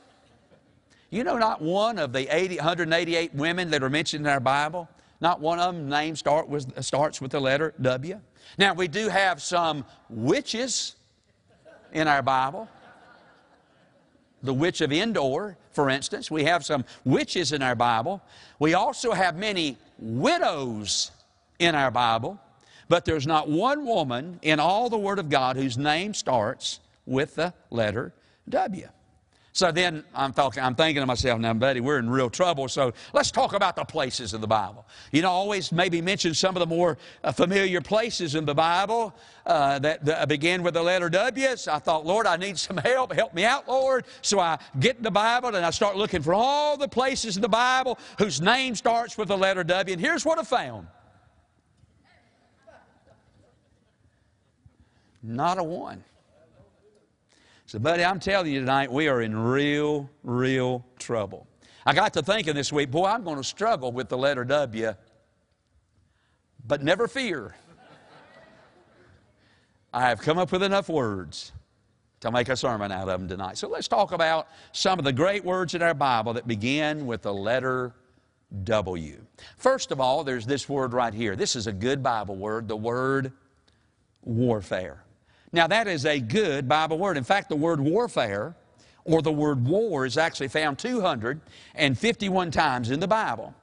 You 1.09 1.23
know, 1.23 1.37
not 1.37 1.61
one 1.61 1.99
of 1.99 2.11
the 2.13 2.35
80, 2.35 2.57
188 2.57 3.33
women 3.35 3.69
that 3.71 3.83
are 3.83 3.89
mentioned 3.89 4.25
in 4.25 4.31
our 4.31 4.39
Bible, 4.39 4.89
not 5.21 5.39
one 5.39 5.59
of 5.59 5.73
them 5.73 5.87
name 5.87 6.15
start 6.15 6.49
with, 6.49 6.83
starts 6.83 7.21
with 7.21 7.31
the 7.31 7.39
letter 7.39 7.73
W. 7.79 8.19
Now, 8.57 8.73
we 8.73 8.87
do 8.87 9.07
have 9.07 9.41
some 9.41 9.85
witches 10.09 10.95
in 11.93 12.07
our 12.07 12.21
Bible. 12.21 12.67
The 14.43 14.53
witch 14.53 14.81
of 14.81 14.91
Endor, 14.91 15.57
for 15.71 15.89
instance. 15.89 16.29
We 16.29 16.43
have 16.43 16.65
some 16.65 16.85
witches 17.03 17.51
in 17.51 17.61
our 17.61 17.75
Bible. 17.75 18.21
We 18.59 18.73
also 18.73 19.13
have 19.13 19.37
many 19.37 19.77
widows 19.97 21.11
in 21.59 21.75
our 21.75 21.91
Bible. 21.91 22.39
But 22.87 23.05
there's 23.05 23.25
not 23.25 23.49
one 23.49 23.85
woman 23.85 24.39
in 24.41 24.59
all 24.59 24.89
the 24.89 24.97
Word 24.97 25.17
of 25.17 25.29
God 25.29 25.55
whose 25.55 25.77
name 25.77 26.13
starts 26.13 26.79
with 27.05 27.35
the 27.35 27.53
letter 27.71 28.13
W. 28.49 28.87
So 29.55 29.71
then 29.71 30.03
I'm, 30.13 30.33
talking, 30.33 30.61
I'm 30.61 30.75
thinking 30.75 31.01
to 31.01 31.05
myself, 31.05 31.39
now, 31.39 31.53
buddy, 31.53 31.79
we're 31.79 31.97
in 31.97 32.09
real 32.09 32.29
trouble. 32.29 32.67
So 32.67 32.91
let's 33.13 33.31
talk 33.31 33.53
about 33.53 33.77
the 33.77 33.85
places 33.85 34.33
of 34.33 34.41
the 34.41 34.47
Bible. 34.47 34.85
You 35.13 35.21
know, 35.21 35.31
always 35.31 35.71
maybe 35.71 36.01
mention 36.01 36.33
some 36.33 36.57
of 36.57 36.59
the 36.59 36.65
more 36.65 36.97
uh, 37.23 37.31
familiar 37.31 37.79
places 37.79 38.35
in 38.35 38.43
the 38.43 38.53
Bible 38.53 39.15
uh, 39.45 39.79
that, 39.79 40.03
that 40.03 40.27
begin 40.27 40.61
with 40.61 40.73
the 40.73 40.83
letter 40.83 41.09
W. 41.09 41.55
So 41.55 41.71
I 41.71 41.79
thought, 41.79 42.05
Lord, 42.05 42.27
I 42.27 42.35
need 42.35 42.57
some 42.57 42.75
help. 42.75 43.13
Help 43.13 43.33
me 43.33 43.45
out, 43.45 43.65
Lord. 43.65 44.03
So 44.21 44.41
I 44.41 44.59
get 44.77 44.97
in 44.97 45.03
the 45.03 45.11
Bible 45.11 45.55
and 45.55 45.65
I 45.65 45.69
start 45.69 45.95
looking 45.95 46.21
for 46.21 46.33
all 46.33 46.75
the 46.75 46.89
places 46.89 47.37
in 47.37 47.41
the 47.41 47.47
Bible 47.47 47.97
whose 48.17 48.41
name 48.41 48.75
starts 48.75 49.17
with 49.17 49.29
the 49.29 49.37
letter 49.37 49.63
W. 49.63 49.93
And 49.93 50.01
here's 50.01 50.25
what 50.25 50.37
I 50.37 50.43
found 50.43 50.87
not 55.23 55.57
a 55.57 55.63
one. 55.63 56.03
So, 57.75 57.79
buddy, 57.79 58.05
I'm 58.05 58.21
telling 58.21 58.53
you 58.53 58.61
tonight, 58.61 58.89
we 58.89 59.09
are 59.09 59.21
in 59.21 59.37
real, 59.37 60.09
real 60.23 60.85
trouble. 60.97 61.45
I 61.85 61.93
got 61.93 62.13
to 62.13 62.21
thinking 62.21 62.55
this 62.55 62.71
week, 62.71 62.89
boy, 62.89 63.03
I'm 63.03 63.25
going 63.25 63.35
to 63.35 63.43
struggle 63.43 63.91
with 63.91 64.07
the 64.07 64.17
letter 64.17 64.45
W. 64.45 64.93
But 66.65 66.81
never 66.81 67.09
fear. 67.09 67.53
I 69.93 70.03
have 70.03 70.21
come 70.21 70.37
up 70.37 70.53
with 70.53 70.63
enough 70.63 70.87
words 70.87 71.51
to 72.21 72.31
make 72.31 72.47
a 72.47 72.55
sermon 72.55 72.93
out 72.93 73.09
of 73.09 73.19
them 73.19 73.27
tonight. 73.27 73.57
So 73.57 73.67
let's 73.67 73.89
talk 73.89 74.13
about 74.13 74.47
some 74.71 74.97
of 74.97 75.03
the 75.03 75.11
great 75.11 75.43
words 75.43 75.75
in 75.75 75.81
our 75.81 75.93
Bible 75.93 76.31
that 76.31 76.47
begin 76.47 77.05
with 77.05 77.23
the 77.23 77.33
letter 77.33 77.93
W. 78.63 79.19
First 79.57 79.91
of 79.91 79.99
all, 79.99 80.23
there's 80.23 80.45
this 80.45 80.69
word 80.69 80.93
right 80.93 81.13
here. 81.13 81.35
This 81.35 81.57
is 81.57 81.67
a 81.67 81.73
good 81.73 82.01
Bible 82.01 82.37
word, 82.37 82.69
the 82.69 82.77
word 82.77 83.33
warfare. 84.21 85.04
Now, 85.55 85.67
that 85.67 85.87
is 85.87 86.05
a 86.05 86.19
good 86.19 86.67
Bible 86.67 86.97
word. 86.97 87.15
In 87.15 87.23
fact, 87.23 87.47
the 87.47 87.55
word 87.55 87.79
warfare 87.79 88.57
or 89.05 89.21
the 89.21 89.31
word 89.31 89.65
war 89.65 90.05
is 90.05 90.17
actually 90.17 90.49
found 90.49 90.77
251 90.77 92.51
times 92.51 92.91
in 92.91 92.99
the 92.99 93.07
Bible. 93.07 93.55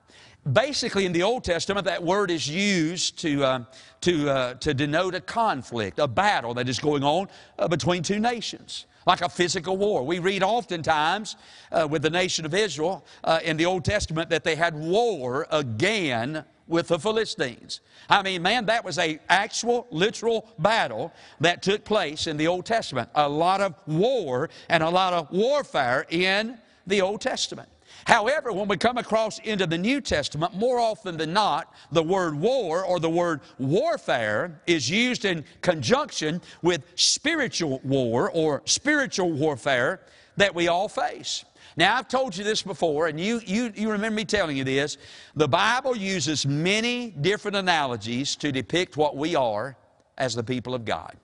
Basically, 0.51 1.05
in 1.05 1.13
the 1.13 1.23
Old 1.23 1.45
Testament, 1.45 1.85
that 1.85 2.03
word 2.03 2.31
is 2.31 2.49
used 2.49 3.19
to, 3.19 3.45
uh, 3.45 3.65
to, 4.01 4.31
uh, 4.31 4.55
to 4.55 4.73
denote 4.73 5.15
a 5.15 5.21
conflict, 5.21 5.99
a 5.99 6.09
battle 6.09 6.55
that 6.55 6.67
is 6.67 6.79
going 6.79 7.05
on 7.05 7.29
uh, 7.59 7.69
between 7.69 8.03
two 8.03 8.19
nations 8.19 8.87
like 9.07 9.21
a 9.21 9.29
physical 9.29 9.77
war. 9.77 10.05
We 10.05 10.19
read 10.19 10.43
oftentimes 10.43 11.37
uh, 11.71 11.87
with 11.91 12.03
the 12.03 12.11
nation 12.11 12.45
of 12.45 12.55
Israel 12.55 13.05
uh, 13.25 13.41
in 13.45 13.57
the 13.57 13.67
Old 13.67 13.85
Testament 13.85 14.31
that 14.31 14.45
they 14.45 14.57
had 14.57 14.75
war 14.75 15.47
again 15.51 16.45
with 16.69 16.89
the 16.89 16.99
Philistines. 16.99 17.81
I 18.09 18.23
mean, 18.23 18.43
man, 18.43 18.67
that 18.67 18.85
was 18.85 18.99
a 18.99 19.19
actual, 19.29 19.87
literal 19.91 20.49
battle 20.59 21.13
that 21.41 21.63
took 21.63 21.85
place 21.85 22.27
in 22.27 22.37
the 22.37 22.47
Old 22.47 22.67
Testament. 22.67 23.11
A 23.15 23.29
lot 23.29 23.61
of 23.61 23.75
war 23.87 24.49
and 24.69 24.83
a 24.83 24.89
lot 24.89 25.13
of 25.13 25.31
warfare 25.31 26.07
in 26.09 26.59
the 26.87 27.01
Old 27.03 27.21
Testament. 27.21 27.69
However, 28.07 28.53
when 28.53 28.69
we 28.69 28.77
come 28.77 28.99
across 28.99 29.39
into 29.41 29.67
the 29.67 29.79
New 29.79 30.01
Testament, 30.01 30.55
more 30.55 30.79
often 30.79 31.17
than 31.17 31.33
not, 31.33 31.75
the 31.93 32.03
word 32.03 32.35
war 32.35 32.85
or 32.85 32.99
the 32.99 33.11
word 33.11 33.41
warfare 33.59 34.61
is 34.67 34.91
used 34.91 35.25
in 35.25 35.45
conjunction 35.61 36.41
with 36.63 36.85
spiritual 36.95 37.81
war 37.85 38.31
or 38.31 38.63
spiritual 38.65 39.33
warfare 39.33 40.01
that 40.37 40.55
we 40.55 40.69
all 40.69 40.89
face. 40.89 41.45
Now, 41.77 41.97
I've 41.97 42.09
told 42.09 42.37
you 42.37 42.45
this 42.45 42.63
before, 42.63 43.07
and 43.07 43.19
you, 43.19 43.41
you, 43.47 43.73
you 43.75 43.91
remember 43.91 44.17
me 44.17 44.25
telling 44.25 44.57
you 44.57 44.65
this. 44.65 44.99
The 45.35 45.49
Bible 45.49 45.97
uses 45.97 46.45
many 46.45 47.11
different 47.11 47.57
analogies 47.57 48.37
to 48.37 48.53
depict 48.53 48.97
what 48.97 49.17
we 49.17 49.35
are 49.37 49.77
as 50.19 50.35
the 50.35 50.45
people 50.45 50.75
of 50.75 50.85
God. 50.85 51.17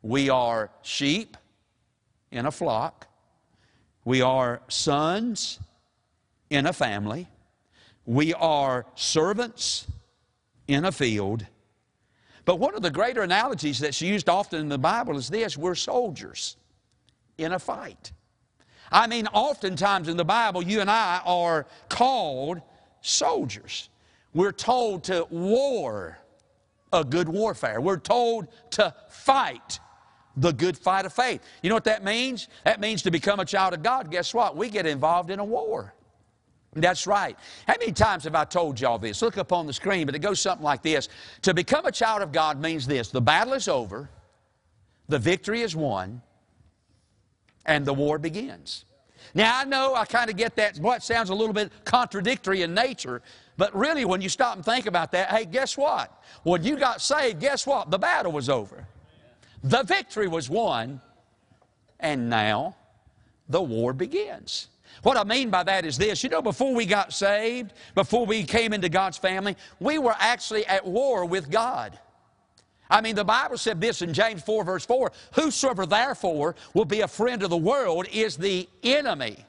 We 0.00 0.30
are 0.30 0.70
sheep 0.82 1.36
in 2.30 2.46
a 2.46 2.50
flock, 2.50 3.06
we 4.04 4.22
are 4.22 4.62
sons 4.68 5.58
in 6.52 6.66
a 6.66 6.72
family. 6.72 7.28
We 8.04 8.34
are 8.34 8.84
servants 8.94 9.86
in 10.68 10.84
a 10.84 10.92
field. 10.92 11.46
But 12.44 12.56
one 12.56 12.74
of 12.74 12.82
the 12.82 12.90
greater 12.90 13.22
analogies 13.22 13.78
that's 13.78 14.02
used 14.02 14.28
often 14.28 14.60
in 14.60 14.68
the 14.68 14.78
Bible 14.78 15.16
is 15.16 15.28
this 15.28 15.56
we're 15.56 15.74
soldiers 15.74 16.56
in 17.38 17.52
a 17.52 17.58
fight. 17.58 18.12
I 18.90 19.06
mean, 19.06 19.26
oftentimes 19.28 20.08
in 20.08 20.18
the 20.18 20.24
Bible, 20.24 20.62
you 20.62 20.80
and 20.80 20.90
I 20.90 21.22
are 21.24 21.66
called 21.88 22.60
soldiers. 23.00 23.88
We're 24.34 24.52
told 24.52 25.04
to 25.04 25.26
war 25.30 26.18
a 26.92 27.02
good 27.02 27.28
warfare. 27.28 27.80
We're 27.80 27.96
told 27.96 28.48
to 28.72 28.94
fight 29.08 29.80
the 30.36 30.52
good 30.52 30.76
fight 30.76 31.06
of 31.06 31.12
faith. 31.12 31.42
You 31.62 31.70
know 31.70 31.76
what 31.76 31.84
that 31.84 32.04
means? 32.04 32.48
That 32.64 32.80
means 32.80 33.02
to 33.02 33.10
become 33.10 33.40
a 33.40 33.44
child 33.44 33.72
of 33.72 33.82
God, 33.82 34.10
guess 34.10 34.34
what? 34.34 34.56
We 34.56 34.68
get 34.68 34.86
involved 34.86 35.30
in 35.30 35.38
a 35.38 35.44
war. 35.44 35.94
That's 36.74 37.06
right. 37.06 37.36
How 37.66 37.74
many 37.78 37.92
times 37.92 38.24
have 38.24 38.34
I 38.34 38.44
told 38.44 38.80
y'all 38.80 38.98
this? 38.98 39.20
Look 39.20 39.36
up 39.36 39.52
on 39.52 39.66
the 39.66 39.74
screen, 39.74 40.06
but 40.06 40.14
it 40.14 40.20
goes 40.20 40.40
something 40.40 40.64
like 40.64 40.82
this. 40.82 41.08
To 41.42 41.52
become 41.52 41.84
a 41.84 41.92
child 41.92 42.22
of 42.22 42.32
God 42.32 42.60
means 42.60 42.86
this 42.86 43.08
the 43.08 43.20
battle 43.20 43.52
is 43.52 43.68
over, 43.68 44.08
the 45.08 45.18
victory 45.18 45.60
is 45.60 45.76
won, 45.76 46.22
and 47.66 47.84
the 47.84 47.92
war 47.92 48.18
begins. 48.18 48.86
Now, 49.34 49.58
I 49.58 49.64
know 49.64 49.94
I 49.94 50.04
kind 50.04 50.30
of 50.30 50.36
get 50.36 50.56
that, 50.56 50.78
what 50.78 51.02
sounds 51.02 51.30
a 51.30 51.34
little 51.34 51.54
bit 51.54 51.70
contradictory 51.84 52.62
in 52.62 52.74
nature, 52.74 53.22
but 53.56 53.74
really, 53.76 54.04
when 54.04 54.20
you 54.20 54.28
stop 54.28 54.56
and 54.56 54.64
think 54.64 54.86
about 54.86 55.12
that, 55.12 55.28
hey, 55.30 55.44
guess 55.44 55.76
what? 55.76 56.22
When 56.42 56.64
you 56.64 56.76
got 56.76 57.00
saved, 57.00 57.40
guess 57.40 57.66
what? 57.66 57.90
The 57.90 57.98
battle 57.98 58.32
was 58.32 58.48
over. 58.48 58.86
The 59.62 59.82
victory 59.84 60.26
was 60.26 60.50
won, 60.50 61.00
and 62.00 62.28
now 62.28 62.76
the 63.48 63.62
war 63.62 63.92
begins. 63.92 64.68
What 65.02 65.16
I 65.16 65.24
mean 65.24 65.50
by 65.50 65.62
that 65.64 65.84
is 65.84 65.98
this 65.98 66.22
you 66.22 66.28
know, 66.28 66.42
before 66.42 66.74
we 66.74 66.86
got 66.86 67.12
saved, 67.12 67.72
before 67.94 68.26
we 68.26 68.44
came 68.44 68.72
into 68.72 68.88
God's 68.88 69.18
family, 69.18 69.56
we 69.80 69.98
were 69.98 70.14
actually 70.18 70.66
at 70.66 70.86
war 70.86 71.24
with 71.24 71.50
God. 71.50 71.98
I 72.90 73.00
mean, 73.00 73.14
the 73.14 73.24
Bible 73.24 73.56
said 73.56 73.80
this 73.80 74.02
in 74.02 74.12
James 74.12 74.42
4, 74.42 74.64
verse 74.64 74.84
4 74.84 75.12
Whosoever 75.34 75.86
therefore 75.86 76.54
will 76.74 76.84
be 76.84 77.00
a 77.00 77.08
friend 77.08 77.42
of 77.42 77.50
the 77.50 77.56
world 77.56 78.06
is 78.12 78.36
the 78.36 78.68
enemy 78.82 79.44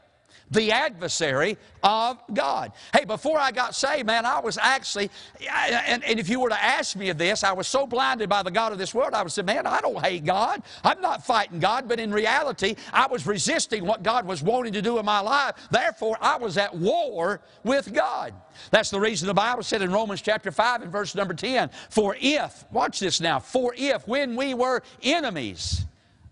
the 0.51 0.71
adversary 0.71 1.57
of 1.81 2.17
God. 2.33 2.71
Hey, 2.93 3.05
before 3.05 3.39
I 3.39 3.51
got 3.51 3.75
saved, 3.75 4.05
man, 4.05 4.25
I 4.25 4.39
was 4.39 4.57
actually, 4.57 5.09
and, 5.50 6.03
and 6.03 6.19
if 6.19 6.29
you 6.29 6.39
were 6.39 6.50
to 6.50 6.63
ask 6.63 6.95
me 6.95 7.09
of 7.09 7.17
this, 7.17 7.43
I 7.43 7.51
was 7.51 7.67
so 7.67 7.85
blinded 7.85 8.29
by 8.29 8.43
the 8.43 8.51
God 8.51 8.71
of 8.71 8.77
this 8.77 8.93
world, 8.93 9.13
I 9.13 9.23
would 9.23 9.31
say, 9.31 9.41
man, 9.41 9.65
I 9.67 9.81
don't 9.81 10.03
hate 10.03 10.25
God. 10.25 10.62
I'm 10.83 11.01
not 11.01 11.25
fighting 11.25 11.59
God, 11.59 11.88
but 11.88 12.00
in 12.00 12.12
reality, 12.12 12.75
I 12.91 13.07
was 13.07 13.25
resisting 13.25 13.85
what 13.85 14.03
God 14.03 14.25
was 14.25 14.41
wanting 14.43 14.73
to 14.73 14.81
do 14.81 15.00
in 15.00 15.05
my 15.05 15.19
life. 15.19 15.55
Therefore, 15.71 16.17
I 16.21 16.38
was 16.38 16.57
at 16.57 16.73
war 16.75 17.41
with 17.63 17.93
God. 17.93 18.33
That's 18.71 18.89
the 18.89 19.00
reason 19.00 19.27
the 19.27 19.33
Bible 19.33 19.63
said 19.63 19.81
in 19.81 19.91
Romans 19.91 20.21
chapter 20.21 20.51
5 20.51 20.83
and 20.83 20.91
verse 20.91 21.15
number 21.15 21.33
10, 21.33 21.69
for 21.89 22.15
if, 22.19 22.65
watch 22.71 23.00
this 23.00 23.19
now, 23.19 23.39
for 23.39 23.73
if 23.77 24.07
when 24.07 24.35
we 24.35 24.53
were 24.53 24.83
enemies, 25.01 25.85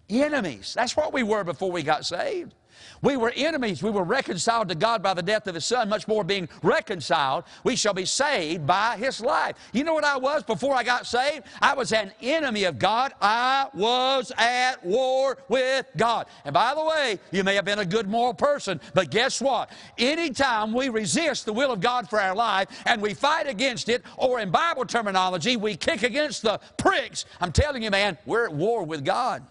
enemies, 0.09 0.73
that's 0.75 0.95
what 0.95 1.13
we 1.13 1.23
were 1.23 1.43
before 1.43 1.71
we 1.71 1.83
got 1.83 2.05
saved. 2.05 2.53
We 3.01 3.17
were 3.17 3.33
enemies. 3.35 3.81
We 3.81 3.89
were 3.89 4.03
reconciled 4.03 4.69
to 4.69 4.75
God 4.75 5.01
by 5.01 5.13
the 5.13 5.23
death 5.23 5.47
of 5.47 5.55
His 5.55 5.65
Son, 5.65 5.89
much 5.89 6.07
more 6.07 6.23
being 6.23 6.47
reconciled. 6.61 7.45
We 7.63 7.75
shall 7.75 7.93
be 7.93 8.05
saved 8.05 8.67
by 8.67 8.97
His 8.97 9.21
life. 9.21 9.55
You 9.73 9.83
know 9.83 9.93
what 9.93 10.03
I 10.03 10.17
was 10.17 10.43
before 10.43 10.75
I 10.75 10.83
got 10.83 11.07
saved? 11.07 11.45
I 11.61 11.73
was 11.73 11.91
an 11.93 12.11
enemy 12.21 12.65
of 12.65 12.77
God. 12.77 13.13
I 13.21 13.67
was 13.73 14.31
at 14.37 14.83
war 14.85 15.37
with 15.49 15.87
God. 15.97 16.27
And 16.45 16.53
by 16.53 16.75
the 16.75 16.83
way, 16.83 17.19
you 17.31 17.43
may 17.43 17.55
have 17.55 17.65
been 17.65 17.79
a 17.79 17.85
good 17.85 18.07
moral 18.07 18.33
person, 18.33 18.79
but 18.93 19.09
guess 19.09 19.41
what? 19.41 19.71
Anytime 19.97 20.73
we 20.73 20.89
resist 20.89 21.45
the 21.45 21.53
will 21.53 21.71
of 21.71 21.81
God 21.81 22.09
for 22.09 22.21
our 22.21 22.35
life 22.35 22.67
and 22.85 23.01
we 23.01 23.13
fight 23.13 23.47
against 23.47 23.89
it, 23.89 24.03
or 24.17 24.39
in 24.39 24.51
Bible 24.51 24.85
terminology, 24.85 25.57
we 25.57 25.75
kick 25.75 26.03
against 26.03 26.43
the 26.43 26.59
pricks, 26.77 27.25
I'm 27.39 27.51
telling 27.51 27.81
you, 27.81 27.89
man, 27.89 28.17
we're 28.25 28.45
at 28.45 28.53
war 28.53 28.83
with 28.83 29.03
God. 29.03 29.43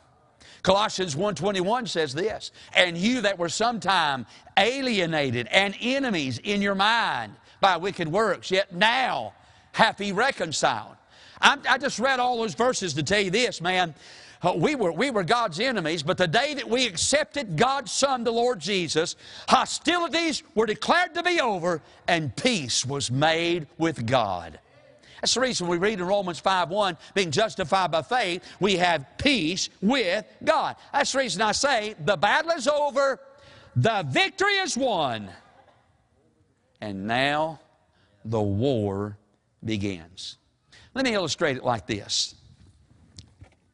Colossians 0.62 1.14
1.21 1.14 1.88
says 1.88 2.12
this, 2.14 2.50
And 2.74 2.96
you 2.96 3.22
that 3.22 3.38
were 3.38 3.48
sometime 3.48 4.26
alienated 4.56 5.46
and 5.50 5.74
enemies 5.80 6.38
in 6.38 6.60
your 6.60 6.74
mind 6.74 7.34
by 7.60 7.76
wicked 7.76 8.08
works, 8.08 8.50
yet 8.50 8.74
now 8.74 9.34
hath 9.72 9.98
he 9.98 10.12
reconciled. 10.12 10.96
I, 11.40 11.58
I 11.68 11.78
just 11.78 11.98
read 11.98 12.20
all 12.20 12.38
those 12.38 12.54
verses 12.54 12.94
to 12.94 13.02
tell 13.02 13.20
you 13.20 13.30
this, 13.30 13.60
man. 13.60 13.94
Uh, 14.42 14.54
we 14.56 14.74
were, 14.74 14.90
we 14.90 15.10
were 15.10 15.22
God's 15.22 15.60
enemies, 15.60 16.02
but 16.02 16.16
the 16.16 16.26
day 16.26 16.54
that 16.54 16.68
we 16.68 16.86
accepted 16.86 17.56
God's 17.56 17.92
Son, 17.92 18.24
the 18.24 18.30
Lord 18.30 18.58
Jesus, 18.58 19.16
hostilities 19.48 20.42
were 20.54 20.64
declared 20.64 21.14
to 21.14 21.22
be 21.22 21.40
over 21.40 21.82
and 22.08 22.34
peace 22.36 22.86
was 22.86 23.10
made 23.10 23.66
with 23.76 24.06
God. 24.06 24.58
That's 25.20 25.34
the 25.34 25.40
reason 25.40 25.68
we 25.68 25.76
read 25.76 26.00
in 26.00 26.06
Romans 26.06 26.38
5 26.38 26.70
1, 26.70 26.96
being 27.14 27.30
justified 27.30 27.90
by 27.90 28.02
faith, 28.02 28.42
we 28.58 28.76
have 28.76 29.06
peace 29.18 29.68
with 29.82 30.24
God. 30.42 30.76
That's 30.92 31.12
the 31.12 31.18
reason 31.18 31.42
I 31.42 31.52
say 31.52 31.94
the 32.04 32.16
battle 32.16 32.52
is 32.52 32.66
over, 32.66 33.20
the 33.76 34.04
victory 34.08 34.54
is 34.54 34.76
won, 34.76 35.28
and 36.80 37.06
now 37.06 37.60
the 38.24 38.40
war 38.40 39.18
begins. 39.64 40.38
Let 40.94 41.04
me 41.04 41.14
illustrate 41.14 41.56
it 41.56 41.64
like 41.64 41.86
this. 41.86 42.34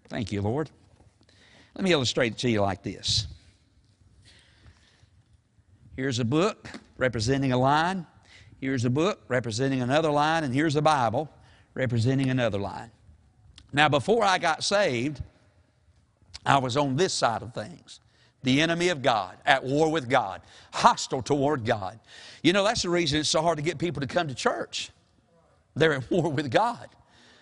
Thank 0.08 0.32
you, 0.32 0.42
Lord. 0.42 0.70
Let 1.74 1.84
me 1.84 1.92
illustrate 1.92 2.32
it 2.32 2.38
to 2.38 2.50
you 2.50 2.60
like 2.60 2.82
this. 2.82 3.26
Here's 5.96 6.18
a 6.18 6.24
book 6.24 6.68
representing 6.98 7.52
a 7.52 7.58
line. 7.58 8.06
Here's 8.60 8.84
a 8.84 8.90
book 8.90 9.20
representing 9.28 9.80
another 9.80 10.10
line, 10.10 10.44
and 10.44 10.52
here's 10.52 10.76
a 10.76 10.82
Bible 10.82 11.30
representing 11.76 12.30
another 12.30 12.58
line. 12.58 12.90
Now, 13.72 13.88
before 13.88 14.24
I 14.24 14.38
got 14.38 14.64
saved, 14.64 15.22
I 16.44 16.58
was 16.58 16.76
on 16.76 16.96
this 16.96 17.12
side 17.12 17.42
of 17.42 17.54
things 17.54 18.00
the 18.42 18.60
enemy 18.60 18.90
of 18.90 19.02
God, 19.02 19.36
at 19.44 19.64
war 19.64 19.90
with 19.90 20.08
God, 20.08 20.40
hostile 20.72 21.20
toward 21.20 21.64
God. 21.64 21.98
You 22.44 22.52
know, 22.52 22.62
that's 22.62 22.82
the 22.82 22.88
reason 22.88 23.18
it's 23.18 23.28
so 23.28 23.42
hard 23.42 23.58
to 23.58 23.62
get 23.62 23.76
people 23.76 24.00
to 24.00 24.06
come 24.06 24.28
to 24.28 24.34
church. 24.36 24.90
They're 25.74 25.94
at 25.94 26.10
war 26.10 26.30
with 26.30 26.50
God. 26.50 26.88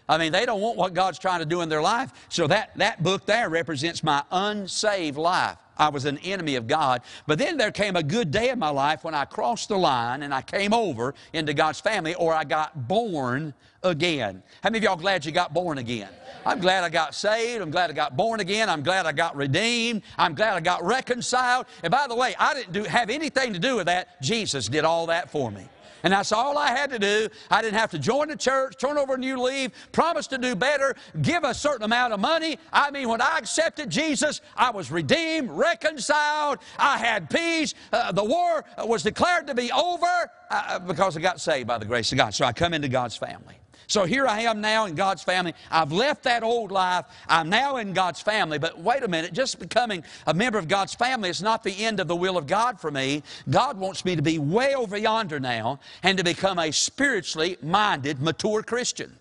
I 0.09 0.17
mean, 0.17 0.33
they 0.33 0.47
don't 0.47 0.63
want 0.63 0.79
what 0.79 0.95
God's 0.95 1.19
trying 1.19 1.41
to 1.41 1.47
do 1.47 1.61
in 1.61 1.69
their 1.69 1.83
life. 1.83 2.11
So 2.31 2.47
that, 2.47 2.77
that 2.77 3.03
book 3.03 3.27
there 3.27 3.51
represents 3.51 4.03
my 4.03 4.23
unsaved 4.31 5.19
life. 5.19 5.59
I 5.77 5.89
was 5.89 6.05
an 6.05 6.19
enemy 6.19 6.57
of 6.57 6.67
God. 6.67 7.03
But 7.27 7.39
then 7.39 7.57
there 7.57 7.73
came 7.73 7.97
a 7.97 8.03
good 8.03 8.31
day 8.31 8.51
in 8.51 8.59
my 8.59 8.71
life 8.71 9.05
when 9.05 9.15
I 9.15 9.25
crossed 9.25 9.69
the 9.69 9.77
line 9.77 10.23
and 10.23 10.33
I 10.33 10.43
came 10.43 10.73
over 10.73 11.15
into 11.33 11.55
God's 11.55 11.81
family 11.81 12.15
or 12.15 12.35
I 12.35 12.45
got 12.45 12.89
born 12.89 13.55
again. 13.83 14.43
How 14.63 14.71
many 14.71 14.79
of 14.79 14.85
y'all 14.85 14.97
glad 14.97 15.25
you 15.25 15.33
got 15.33 15.53
born 15.53 15.79
again? 15.79 16.09
I'm 16.47 16.61
glad 16.61 16.85
I 16.85 16.89
got 16.89 17.15
saved. 17.15 17.63
I'm 17.63 17.71
glad 17.71 17.91
I 17.91 17.93
got 17.93 18.17
born 18.17 18.41
again. 18.41 18.69
I'm 18.69 18.83
glad 18.83 19.07
I 19.07 19.13
got 19.13 19.37
redeemed. 19.37 20.03
I'm 20.19 20.35
glad 20.35 20.55
I 20.55 20.61
got 20.61 20.85
reconciled. 20.85 21.67
And 21.83 21.91
by 21.91 22.07
the 22.07 22.15
way, 22.15 22.35
I 22.39 22.55
didn't 22.55 22.73
do, 22.73 22.85
have 22.85 23.11
anything 23.11 23.53
to 23.53 23.59
do 23.59 23.77
with 23.77 23.87
that. 23.87 24.21
Jesus 24.21 24.69
did 24.69 24.85
all 24.85 25.07
that 25.07 25.31
for 25.31 25.51
me. 25.51 25.67
And 26.05 26.13
that's 26.13 26.31
all 26.33 26.57
I 26.57 26.69
had 26.69 26.91
to 26.91 26.99
do. 26.99 27.29
I 27.51 27.63
didn't 27.63 27.79
have 27.79 27.91
to 27.93 27.99
join 27.99 28.29
the 28.29 28.37
church, 28.37 28.77
turn 28.79 28.99
over 28.99 29.15
a 29.15 29.19
new 29.19 29.41
leaf, 29.41 29.73
promise 29.91 30.27
to 30.29 30.39
do 30.39 30.55
better, 30.55 30.95
give 31.23 31.43
a 31.45 31.55
certain 31.55 31.83
amount 31.83 32.13
of 32.13 32.21
money. 32.21 32.59
I 32.73 32.91
mean, 32.91 33.09
when 33.09 33.23
I 33.23 33.39
accepted 33.39 33.91
Jesus, 33.91 34.43
I 34.55 34.71
was 34.71 34.91
redeemed, 34.91 35.51
reconciled, 35.51 36.59
I 36.79 36.99
had 36.99 37.31
peace. 37.31 37.75
Uh, 37.93 38.13
the 38.13 38.25
war 38.25 38.65
was 38.85 39.03
declared 39.03 39.47
to 39.47 39.55
be 39.55 39.73
over 39.73 40.31
uh, 40.51 40.79
because 40.81 41.17
I 41.17 41.21
got 41.21 41.41
saved 41.41 41.67
by 41.67 41.79
the 41.79 41.87
grace 41.87 42.13
of 42.13 42.19
God. 42.19 42.35
So 42.35 42.45
I 42.45 42.53
come 42.53 42.75
into 42.75 42.89
God's 42.89 43.17
family. 43.17 43.57
So 43.87 44.05
here 44.05 44.27
I 44.27 44.41
am 44.41 44.61
now 44.61 44.87
in 44.87 44.95
God's 44.95 45.23
family. 45.23 45.55
I've 45.71 45.93
left 45.93 46.23
that 46.25 46.43
old 46.43 46.73
life. 46.73 47.05
I'm 47.29 47.49
now 47.49 47.77
in 47.77 47.93
God's 47.93 48.21
family. 48.21 48.59
But 48.59 48.79
wait 48.79 49.03
a 49.03 49.09
minute, 49.09 49.33
just 49.33 49.59
becoming 49.59 50.05
a 50.27 50.35
member 50.35 50.59
of 50.59 50.69
God's 50.69 50.95
family 50.95 51.29
is 51.29 51.43
not 51.43 51.63
the 51.63 51.85
end 51.85 52.01
of 52.01 52.09
the 52.09 52.17
will 52.17 52.37
of 52.37 52.47
God 52.47 52.81
for 52.81 52.91
me. 52.91 53.23
God 53.51 53.79
wants 53.79 54.05
me 54.05 54.17
to 54.17 54.23
be 54.23 54.39
way 54.39 54.75
over 54.75 54.97
yonder 54.97 55.41
now 55.41 55.81
and 56.03 56.19
to 56.19 56.25
become 56.25 56.59
a 56.59 56.71
spiritually 56.71 57.57
minded, 57.63 58.21
mature 58.21 58.63
Christian. 58.63 59.17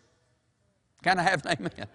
Can 1.04 1.20
I 1.20 1.24
have 1.24 1.46
an 1.46 1.58
amen? 1.60 1.88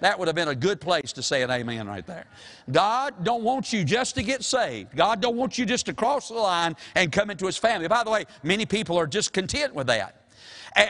That 0.00 0.18
would 0.18 0.28
have 0.28 0.34
been 0.34 0.48
a 0.48 0.54
good 0.54 0.80
place 0.80 1.12
to 1.14 1.22
say 1.22 1.42
an 1.42 1.50
amen 1.50 1.88
right 1.88 2.06
there. 2.06 2.26
God 2.70 3.24
don't 3.24 3.42
want 3.42 3.72
you 3.72 3.82
just 3.82 4.14
to 4.16 4.22
get 4.22 4.44
saved. 4.44 4.94
God 4.94 5.22
don't 5.22 5.36
want 5.36 5.56
you 5.56 5.64
just 5.64 5.86
to 5.86 5.94
cross 5.94 6.28
the 6.28 6.34
line 6.34 6.76
and 6.94 7.10
come 7.10 7.30
into 7.30 7.46
His 7.46 7.56
family. 7.56 7.88
By 7.88 8.04
the 8.04 8.10
way, 8.10 8.26
many 8.42 8.66
people 8.66 8.98
are 8.98 9.06
just 9.06 9.32
content 9.32 9.74
with 9.74 9.86
that. 9.86 10.25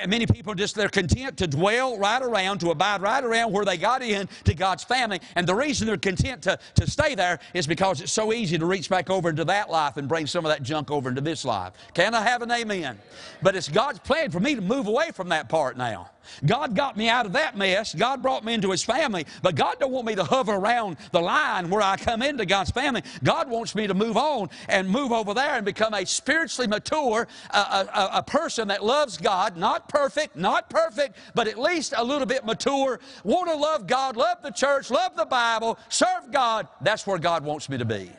Many 0.06 0.26
people 0.26 0.54
just, 0.54 0.74
they're 0.74 0.88
content 0.88 1.36
to 1.38 1.46
dwell 1.46 1.98
right 1.98 2.22
around, 2.22 2.58
to 2.58 2.70
abide 2.70 3.00
right 3.00 3.22
around 3.22 3.52
where 3.52 3.64
they 3.64 3.76
got 3.76 4.02
in 4.02 4.28
to 4.44 4.54
God's 4.54 4.84
family. 4.84 5.20
And 5.34 5.46
the 5.46 5.54
reason 5.54 5.86
they're 5.86 5.96
content 5.96 6.42
to, 6.42 6.58
to 6.74 6.90
stay 6.90 7.14
there 7.14 7.38
is 7.54 7.66
because 7.66 8.00
it's 8.00 8.12
so 8.12 8.32
easy 8.32 8.58
to 8.58 8.66
reach 8.66 8.90
back 8.90 9.10
over 9.10 9.28
into 9.28 9.44
that 9.44 9.70
life 9.70 9.96
and 9.96 10.08
bring 10.08 10.26
some 10.26 10.44
of 10.44 10.50
that 10.50 10.62
junk 10.62 10.90
over 10.90 11.08
into 11.08 11.20
this 11.20 11.44
life. 11.44 11.74
Can 11.94 12.14
I 12.14 12.22
have 12.22 12.42
an 12.42 12.50
amen? 12.50 12.98
But 13.42 13.54
it's 13.54 13.68
God's 13.68 13.98
plan 13.98 14.30
for 14.30 14.40
me 14.40 14.54
to 14.54 14.60
move 14.60 14.86
away 14.86 15.10
from 15.12 15.28
that 15.28 15.48
part 15.48 15.76
now. 15.76 16.10
God 16.44 16.74
got 16.74 16.96
me 16.96 17.08
out 17.08 17.26
of 17.26 17.32
that 17.32 17.56
mess. 17.56 17.94
God 17.94 18.22
brought 18.22 18.44
me 18.44 18.54
into 18.54 18.70
His 18.70 18.82
family. 18.82 19.26
But 19.42 19.54
God 19.54 19.76
don't 19.78 19.92
want 19.92 20.06
me 20.06 20.14
to 20.14 20.24
hover 20.24 20.52
around 20.52 20.96
the 21.12 21.20
line 21.20 21.70
where 21.70 21.82
I 21.82 21.96
come 21.96 22.22
into 22.22 22.46
God's 22.46 22.70
family. 22.70 23.02
God 23.22 23.48
wants 23.48 23.74
me 23.74 23.86
to 23.86 23.94
move 23.94 24.16
on 24.16 24.50
and 24.68 24.88
move 24.88 25.12
over 25.12 25.34
there 25.34 25.56
and 25.56 25.64
become 25.64 25.94
a 25.94 26.04
spiritually 26.04 26.68
mature, 26.68 27.26
a, 27.50 27.58
a, 27.58 28.10
a 28.14 28.22
person 28.22 28.68
that 28.68 28.84
loves 28.84 29.16
God, 29.16 29.56
not 29.56 29.88
perfect, 29.88 30.36
not 30.36 30.70
perfect, 30.70 31.16
but 31.34 31.48
at 31.48 31.58
least 31.58 31.94
a 31.96 32.04
little 32.04 32.26
bit 32.26 32.44
mature. 32.44 33.00
Want 33.24 33.50
to 33.50 33.56
love 33.56 33.86
God, 33.86 34.16
love 34.16 34.42
the 34.42 34.50
church, 34.50 34.90
love 34.90 35.16
the 35.16 35.26
Bible, 35.26 35.78
serve 35.88 36.30
God. 36.30 36.68
That's 36.80 37.06
where 37.06 37.18
God 37.18 37.44
wants 37.44 37.68
me 37.68 37.78
to 37.78 37.84
be. 37.84 38.10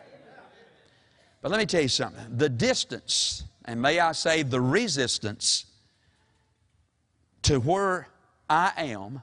But 1.41 1.51
let 1.51 1.59
me 1.59 1.65
tell 1.65 1.81
you 1.81 1.87
something. 1.87 2.37
The 2.37 2.49
distance, 2.49 3.43
and 3.65 3.81
may 3.81 3.99
I 3.99 4.11
say 4.11 4.43
the 4.43 4.59
resistance 4.59 5.66
to 7.47 7.61
where 7.61 8.09
I 8.49 8.73
am, 8.75 9.21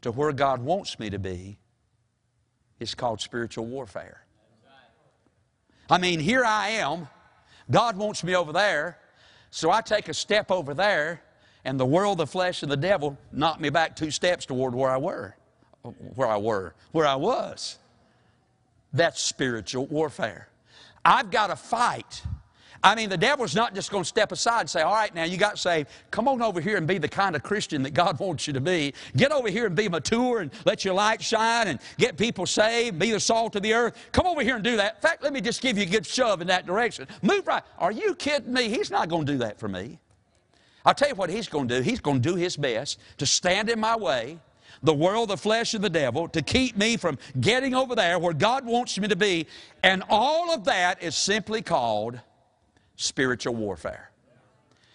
to 0.00 0.10
where 0.10 0.32
God 0.32 0.62
wants 0.62 0.98
me 0.98 1.10
to 1.10 1.18
be, 1.18 1.58
is 2.80 2.94
called 2.94 3.20
spiritual 3.20 3.66
warfare. 3.66 4.24
I 5.90 5.98
mean, 5.98 6.20
here 6.20 6.42
I 6.42 6.70
am. 6.70 7.06
God 7.70 7.98
wants 7.98 8.24
me 8.24 8.34
over 8.34 8.50
there. 8.50 8.98
So 9.50 9.70
I 9.70 9.82
take 9.82 10.08
a 10.08 10.14
step 10.14 10.50
over 10.50 10.72
there, 10.72 11.22
and 11.66 11.78
the 11.78 11.84
world, 11.84 12.16
the 12.16 12.26
flesh, 12.26 12.62
and 12.62 12.72
the 12.72 12.78
devil 12.78 13.18
knock 13.30 13.60
me 13.60 13.68
back 13.68 13.94
two 13.94 14.10
steps 14.10 14.46
toward 14.46 14.74
where 14.74 14.90
I 14.90 14.96
were, 14.96 15.36
where 16.14 16.28
I 16.28 16.38
were, 16.38 16.74
where 16.92 17.06
I 17.06 17.16
was. 17.16 17.78
That's 18.94 19.20
spiritual 19.20 19.86
warfare. 19.86 20.48
I've 21.04 21.30
got 21.30 21.48
to 21.48 21.56
fight 21.56 22.22
I 22.84 22.94
mean, 22.94 23.08
the 23.08 23.16
devil's 23.16 23.54
not 23.54 23.74
just 23.74 23.90
going 23.90 24.04
to 24.04 24.08
step 24.08 24.30
aside 24.30 24.60
and 24.60 24.70
say, 24.70 24.82
All 24.82 24.92
right, 24.92 25.12
now 25.14 25.24
you 25.24 25.38
got 25.38 25.58
saved. 25.58 25.88
Come 26.10 26.28
on 26.28 26.42
over 26.42 26.60
here 26.60 26.76
and 26.76 26.86
be 26.86 26.98
the 26.98 27.08
kind 27.08 27.34
of 27.34 27.42
Christian 27.42 27.82
that 27.82 27.94
God 27.94 28.18
wants 28.20 28.46
you 28.46 28.52
to 28.52 28.60
be. 28.60 28.92
Get 29.16 29.32
over 29.32 29.48
here 29.48 29.64
and 29.64 29.74
be 29.74 29.88
mature 29.88 30.40
and 30.40 30.52
let 30.66 30.84
your 30.84 30.92
light 30.92 31.22
shine 31.22 31.68
and 31.68 31.80
get 31.96 32.18
people 32.18 32.44
saved, 32.44 32.98
be 32.98 33.10
the 33.10 33.18
salt 33.18 33.56
of 33.56 33.62
the 33.62 33.72
earth. 33.72 33.96
Come 34.12 34.26
over 34.26 34.42
here 34.42 34.56
and 34.56 34.62
do 34.62 34.76
that. 34.76 34.96
In 34.96 35.00
fact, 35.00 35.22
let 35.22 35.32
me 35.32 35.40
just 35.40 35.62
give 35.62 35.78
you 35.78 35.84
a 35.84 35.86
good 35.86 36.04
shove 36.04 36.42
in 36.42 36.46
that 36.48 36.66
direction. 36.66 37.08
Move 37.22 37.46
right. 37.46 37.62
Are 37.78 37.90
you 37.90 38.14
kidding 38.14 38.52
me? 38.52 38.68
He's 38.68 38.90
not 38.90 39.08
going 39.08 39.24
to 39.24 39.32
do 39.32 39.38
that 39.38 39.58
for 39.58 39.66
me. 39.66 39.98
I'll 40.84 40.94
tell 40.94 41.08
you 41.08 41.14
what 41.14 41.30
he's 41.30 41.48
going 41.48 41.66
to 41.68 41.78
do. 41.78 41.82
He's 41.82 42.00
going 42.00 42.20
to 42.20 42.28
do 42.28 42.36
his 42.36 42.58
best 42.58 43.00
to 43.16 43.24
stand 43.24 43.70
in 43.70 43.80
my 43.80 43.96
way 43.96 44.38
the 44.82 44.92
world, 44.92 45.30
the 45.30 45.36
flesh, 45.38 45.72
and 45.72 45.82
the 45.82 45.88
devil 45.88 46.28
to 46.28 46.42
keep 46.42 46.76
me 46.76 46.98
from 46.98 47.16
getting 47.40 47.74
over 47.74 47.94
there 47.94 48.18
where 48.18 48.34
God 48.34 48.66
wants 48.66 48.98
me 48.98 49.08
to 49.08 49.16
be. 49.16 49.46
And 49.82 50.02
all 50.10 50.52
of 50.52 50.64
that 50.64 51.02
is 51.02 51.16
simply 51.16 51.62
called 51.62 52.20
spiritual 52.96 53.54
warfare. 53.54 54.10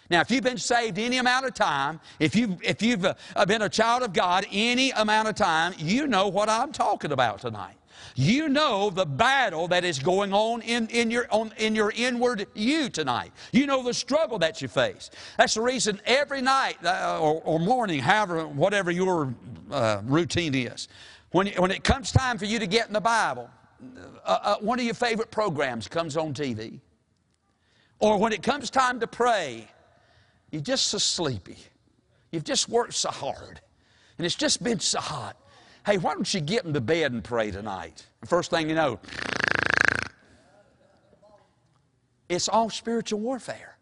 Now, 0.10 0.22
if 0.22 0.32
you've 0.32 0.44
been 0.44 0.58
saved 0.58 0.98
any 0.98 1.18
amount 1.18 1.46
of 1.46 1.54
time, 1.54 2.00
if 2.20 2.36
you've, 2.36 2.62
if 2.64 2.82
you've 2.82 3.06
uh, 3.06 3.46
been 3.46 3.62
a 3.62 3.70
child 3.70 4.02
of 4.02 4.12
God 4.12 4.46
any 4.52 4.90
amount 4.92 5.28
of 5.28 5.36
time, 5.36 5.74
you 5.78 6.08
know 6.08 6.28
what 6.28 6.50
I'm 6.50 6.72
talking 6.72 7.12
about 7.12 7.40
tonight. 7.40 7.76
You 8.16 8.50
know 8.50 8.90
the 8.90 9.06
battle 9.06 9.68
that 9.68 9.84
is 9.84 10.00
going 10.00 10.34
on 10.34 10.62
in, 10.62 10.88
in, 10.88 11.12
your, 11.12 11.28
on, 11.32 11.54
in 11.58 11.76
your 11.76 11.94
inward 11.96 12.48
you 12.56 12.90
tonight. 12.90 13.32
You 13.52 13.68
know 13.68 13.84
the 13.84 13.94
struggle 13.94 14.40
that 14.40 14.62
you 14.62 14.68
face. 14.68 15.12
That's 15.38 15.54
the 15.54 15.62
reason 15.62 16.02
every 16.06 16.42
night 16.42 16.84
uh, 16.84 17.20
or, 17.22 17.42
or, 17.44 17.60
morning, 17.60 18.00
however, 18.00 18.48
whatever 18.48 18.90
your 18.90 19.34
uh, 19.70 20.02
routine 20.06 20.56
is, 20.56 20.88
when, 21.32 21.48
when 21.50 21.70
it 21.70 21.84
comes 21.84 22.12
time 22.12 22.40
for 22.40 22.46
you 22.46 22.58
to 22.58 22.68
get 22.68 22.88
in 22.88 22.94
the 22.94 23.02
Bible, 23.02 23.50
uh, 24.26 24.40
uh 24.42 24.56
one 24.58 24.80
of 24.80 24.86
your 24.86 24.96
favorite 24.96 25.30
programs 25.30 25.88
comes 25.88 26.18
on 26.18 26.34
TV. 26.34 26.80
Or 28.00 28.18
when 28.18 28.32
it 28.32 28.42
comes 28.42 28.70
time 28.70 29.00
to 29.02 29.08
pray, 29.08 29.68
you're 30.52 30.62
just 30.62 30.88
so 30.88 30.98
sleepy. 30.98 31.58
You've 32.32 32.44
just 32.46 32.70
worked 32.70 32.94
so 32.94 33.10
hard. 33.10 33.60
And 34.18 34.26
it's 34.26 34.36
just 34.36 34.64
been 34.64 34.80
so 34.80 35.00
hot. 35.00 35.38
Hey, 35.86 35.98
why 35.98 36.14
don't 36.14 36.32
you 36.34 36.42
get 36.42 36.66
into 36.66 36.82
bed 36.82 37.12
and 37.12 37.24
pray 37.24 37.52
tonight? 37.52 38.06
First 38.26 38.52
thing 38.52 38.70
you 38.70 38.76
know, 38.76 39.00
it's 42.28 42.48
all 42.48 42.70
spiritual 42.70 43.20
warfare. 43.20 43.78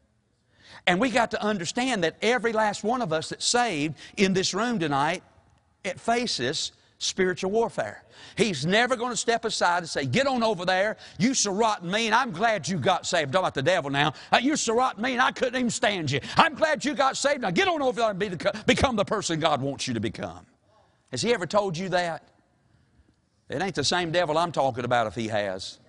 And 0.85 1.01
we 1.01 1.09
got 1.09 1.31
to 1.31 1.43
understand 1.43 2.03
that 2.03 2.15
every 2.21 2.53
last 2.53 2.83
one 2.83 3.01
of 3.01 3.11
us 3.11 3.29
that's 3.29 3.45
saved 3.45 3.95
in 4.15 4.33
this 4.33 4.53
room 4.53 4.79
tonight, 4.79 5.21
it 5.83 5.99
faces 5.99 6.71
spiritual 6.99 7.51
warfare. 7.51 8.03
He's 8.35 8.65
never 8.65 8.95
going 8.95 9.11
to 9.11 9.17
step 9.17 9.45
aside 9.45 9.79
and 9.79 9.89
say, 9.89 10.05
Get 10.05 10.27
on 10.27 10.43
over 10.43 10.65
there. 10.65 10.97
You 11.19 11.33
so 11.33 11.51
rotten 11.51 11.89
mean. 11.91 12.13
I'm 12.13 12.31
glad 12.31 12.67
you 12.67 12.77
got 12.77 13.05
saved. 13.05 13.35
I'm 13.35 13.41
about 13.41 13.53
the 13.53 13.61
devil 13.61 13.89
now. 13.89 14.13
Uh, 14.31 14.39
you 14.41 14.55
so 14.55 14.75
rotten 14.75 15.03
mean. 15.03 15.19
I 15.19 15.31
couldn't 15.31 15.55
even 15.55 15.69
stand 15.69 16.11
you. 16.11 16.19
I'm 16.35 16.55
glad 16.55 16.83
you 16.83 16.93
got 16.93 17.17
saved. 17.17 17.41
Now 17.41 17.51
get 17.51 17.67
on 17.67 17.81
over 17.81 18.01
there 18.01 18.09
and 18.09 18.19
be 18.19 18.29
the, 18.29 18.63
become 18.65 18.95
the 18.95 19.05
person 19.05 19.39
God 19.39 19.61
wants 19.61 19.87
you 19.87 19.93
to 19.93 19.99
become. 19.99 20.45
Has 21.11 21.21
he 21.21 21.33
ever 21.33 21.45
told 21.45 21.77
you 21.77 21.89
that? 21.89 22.27
It 23.49 23.61
ain't 23.61 23.75
the 23.75 23.83
same 23.83 24.11
devil 24.11 24.37
I'm 24.37 24.51
talking 24.51 24.83
about 24.83 25.07
if 25.07 25.15
he 25.15 25.27
has. 25.29 25.79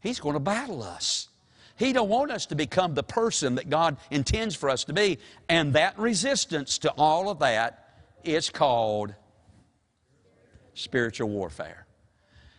He's 0.00 0.20
going 0.20 0.34
to 0.34 0.40
battle 0.40 0.82
us. 0.82 1.28
He 1.76 1.92
don't 1.92 2.08
want 2.08 2.30
us 2.30 2.46
to 2.46 2.54
become 2.54 2.94
the 2.94 3.02
person 3.02 3.56
that 3.56 3.68
God 3.68 3.96
intends 4.10 4.54
for 4.54 4.70
us 4.70 4.84
to 4.84 4.92
be. 4.92 5.18
And 5.48 5.72
that 5.72 5.98
resistance 5.98 6.78
to 6.78 6.90
all 6.92 7.28
of 7.28 7.40
that 7.40 7.88
is 8.22 8.48
called 8.48 9.14
spiritual 10.74 11.28
warfare. 11.28 11.86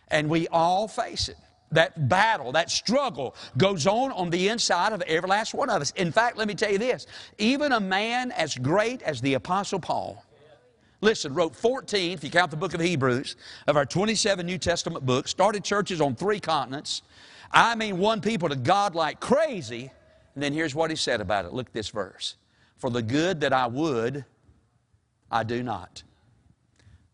And 0.08 0.28
we 0.28 0.48
all 0.48 0.88
face 0.88 1.28
it. 1.28 1.36
That 1.72 2.08
battle, 2.08 2.52
that 2.52 2.70
struggle 2.70 3.34
goes 3.56 3.86
on 3.86 4.12
on 4.12 4.30
the 4.30 4.48
inside 4.48 4.92
of 4.92 5.02
every 5.02 5.28
last 5.28 5.52
one 5.52 5.68
of 5.68 5.82
us. 5.82 5.90
In 5.92 6.12
fact, 6.12 6.36
let 6.36 6.46
me 6.46 6.54
tell 6.54 6.70
you 6.70 6.78
this 6.78 7.06
even 7.38 7.72
a 7.72 7.80
man 7.80 8.30
as 8.32 8.54
great 8.56 9.02
as 9.02 9.20
the 9.20 9.34
Apostle 9.34 9.80
Paul, 9.80 10.24
listen, 11.00 11.34
wrote 11.34 11.56
14, 11.56 12.12
if 12.12 12.22
you 12.22 12.30
count 12.30 12.52
the 12.52 12.56
book 12.56 12.72
of 12.72 12.80
Hebrews, 12.80 13.36
of 13.66 13.76
our 13.76 13.84
27 13.84 14.46
New 14.46 14.58
Testament 14.58 15.04
books, 15.04 15.30
started 15.30 15.64
churches 15.64 16.00
on 16.00 16.14
three 16.14 16.38
continents. 16.38 17.02
I 17.50 17.74
mean, 17.74 17.98
won 17.98 18.20
people 18.20 18.48
to 18.48 18.56
God 18.56 18.94
like 18.94 19.18
crazy. 19.18 19.90
And 20.34 20.42
then 20.42 20.52
here's 20.52 20.74
what 20.74 20.90
he 20.90 20.96
said 20.96 21.20
about 21.20 21.46
it. 21.46 21.52
Look 21.52 21.72
this 21.72 21.88
verse. 21.88 22.36
For 22.76 22.90
the 22.90 23.02
good 23.02 23.40
that 23.40 23.52
I 23.52 23.66
would, 23.66 24.24
I 25.30 25.42
do 25.42 25.62
not. 25.62 26.02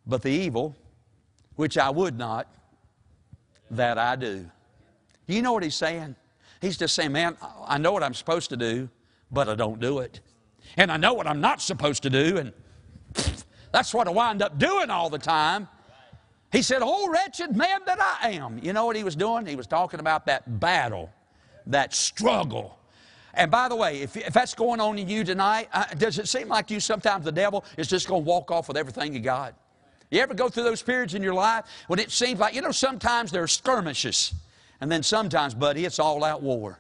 But 0.06 0.22
the 0.22 0.30
evil 0.30 0.76
which 1.62 1.78
I 1.78 1.90
would 1.90 2.18
not, 2.18 2.48
that 3.70 3.96
I 3.96 4.16
do. 4.16 4.50
You 5.28 5.42
know 5.42 5.52
what 5.52 5.62
he's 5.62 5.76
saying? 5.76 6.16
He's 6.60 6.76
just 6.76 6.92
saying, 6.92 7.12
man, 7.12 7.36
I 7.64 7.78
know 7.78 7.92
what 7.92 8.02
I'm 8.02 8.14
supposed 8.14 8.50
to 8.50 8.56
do, 8.56 8.88
but 9.30 9.48
I 9.48 9.54
don't 9.54 9.78
do 9.78 10.00
it. 10.00 10.18
And 10.76 10.90
I 10.90 10.96
know 10.96 11.14
what 11.14 11.28
I'm 11.28 11.40
not 11.40 11.62
supposed 11.62 12.02
to 12.02 12.10
do, 12.10 12.36
and 12.38 12.52
that's 13.70 13.94
what 13.94 14.08
I 14.08 14.10
wind 14.10 14.42
up 14.42 14.58
doing 14.58 14.90
all 14.90 15.08
the 15.08 15.20
time. 15.20 15.68
He 16.50 16.62
said, 16.62 16.80
Oh, 16.82 17.08
wretched 17.08 17.56
man 17.56 17.82
that 17.86 18.00
I 18.00 18.30
am. 18.30 18.58
You 18.60 18.72
know 18.72 18.84
what 18.84 18.96
he 18.96 19.04
was 19.04 19.14
doing? 19.14 19.46
He 19.46 19.54
was 19.54 19.68
talking 19.68 20.00
about 20.00 20.26
that 20.26 20.58
battle, 20.58 21.10
that 21.66 21.94
struggle. 21.94 22.76
And 23.34 23.52
by 23.52 23.68
the 23.68 23.76
way, 23.76 24.00
if, 24.00 24.16
if 24.16 24.32
that's 24.32 24.56
going 24.56 24.80
on 24.80 24.98
in 24.98 25.08
you 25.08 25.22
tonight, 25.22 25.68
uh, 25.72 25.84
does 25.96 26.18
it 26.18 26.26
seem 26.26 26.48
like 26.48 26.72
you 26.72 26.80
sometimes 26.80 27.24
the 27.24 27.30
devil 27.30 27.64
is 27.76 27.86
just 27.86 28.08
going 28.08 28.24
to 28.24 28.28
walk 28.28 28.50
off 28.50 28.66
with 28.66 28.76
everything 28.76 29.14
you 29.14 29.20
got? 29.20 29.54
You 30.12 30.20
ever 30.20 30.34
go 30.34 30.50
through 30.50 30.64
those 30.64 30.82
periods 30.82 31.14
in 31.14 31.22
your 31.22 31.32
life 31.32 31.64
when 31.86 31.98
it 31.98 32.10
seems 32.10 32.38
like, 32.38 32.54
you 32.54 32.60
know, 32.60 32.70
sometimes 32.70 33.32
there 33.32 33.42
are 33.42 33.48
skirmishes, 33.48 34.34
and 34.78 34.92
then 34.92 35.02
sometimes, 35.02 35.54
buddy, 35.54 35.86
it's 35.86 35.98
all 35.98 36.22
out 36.22 36.42
war. 36.42 36.78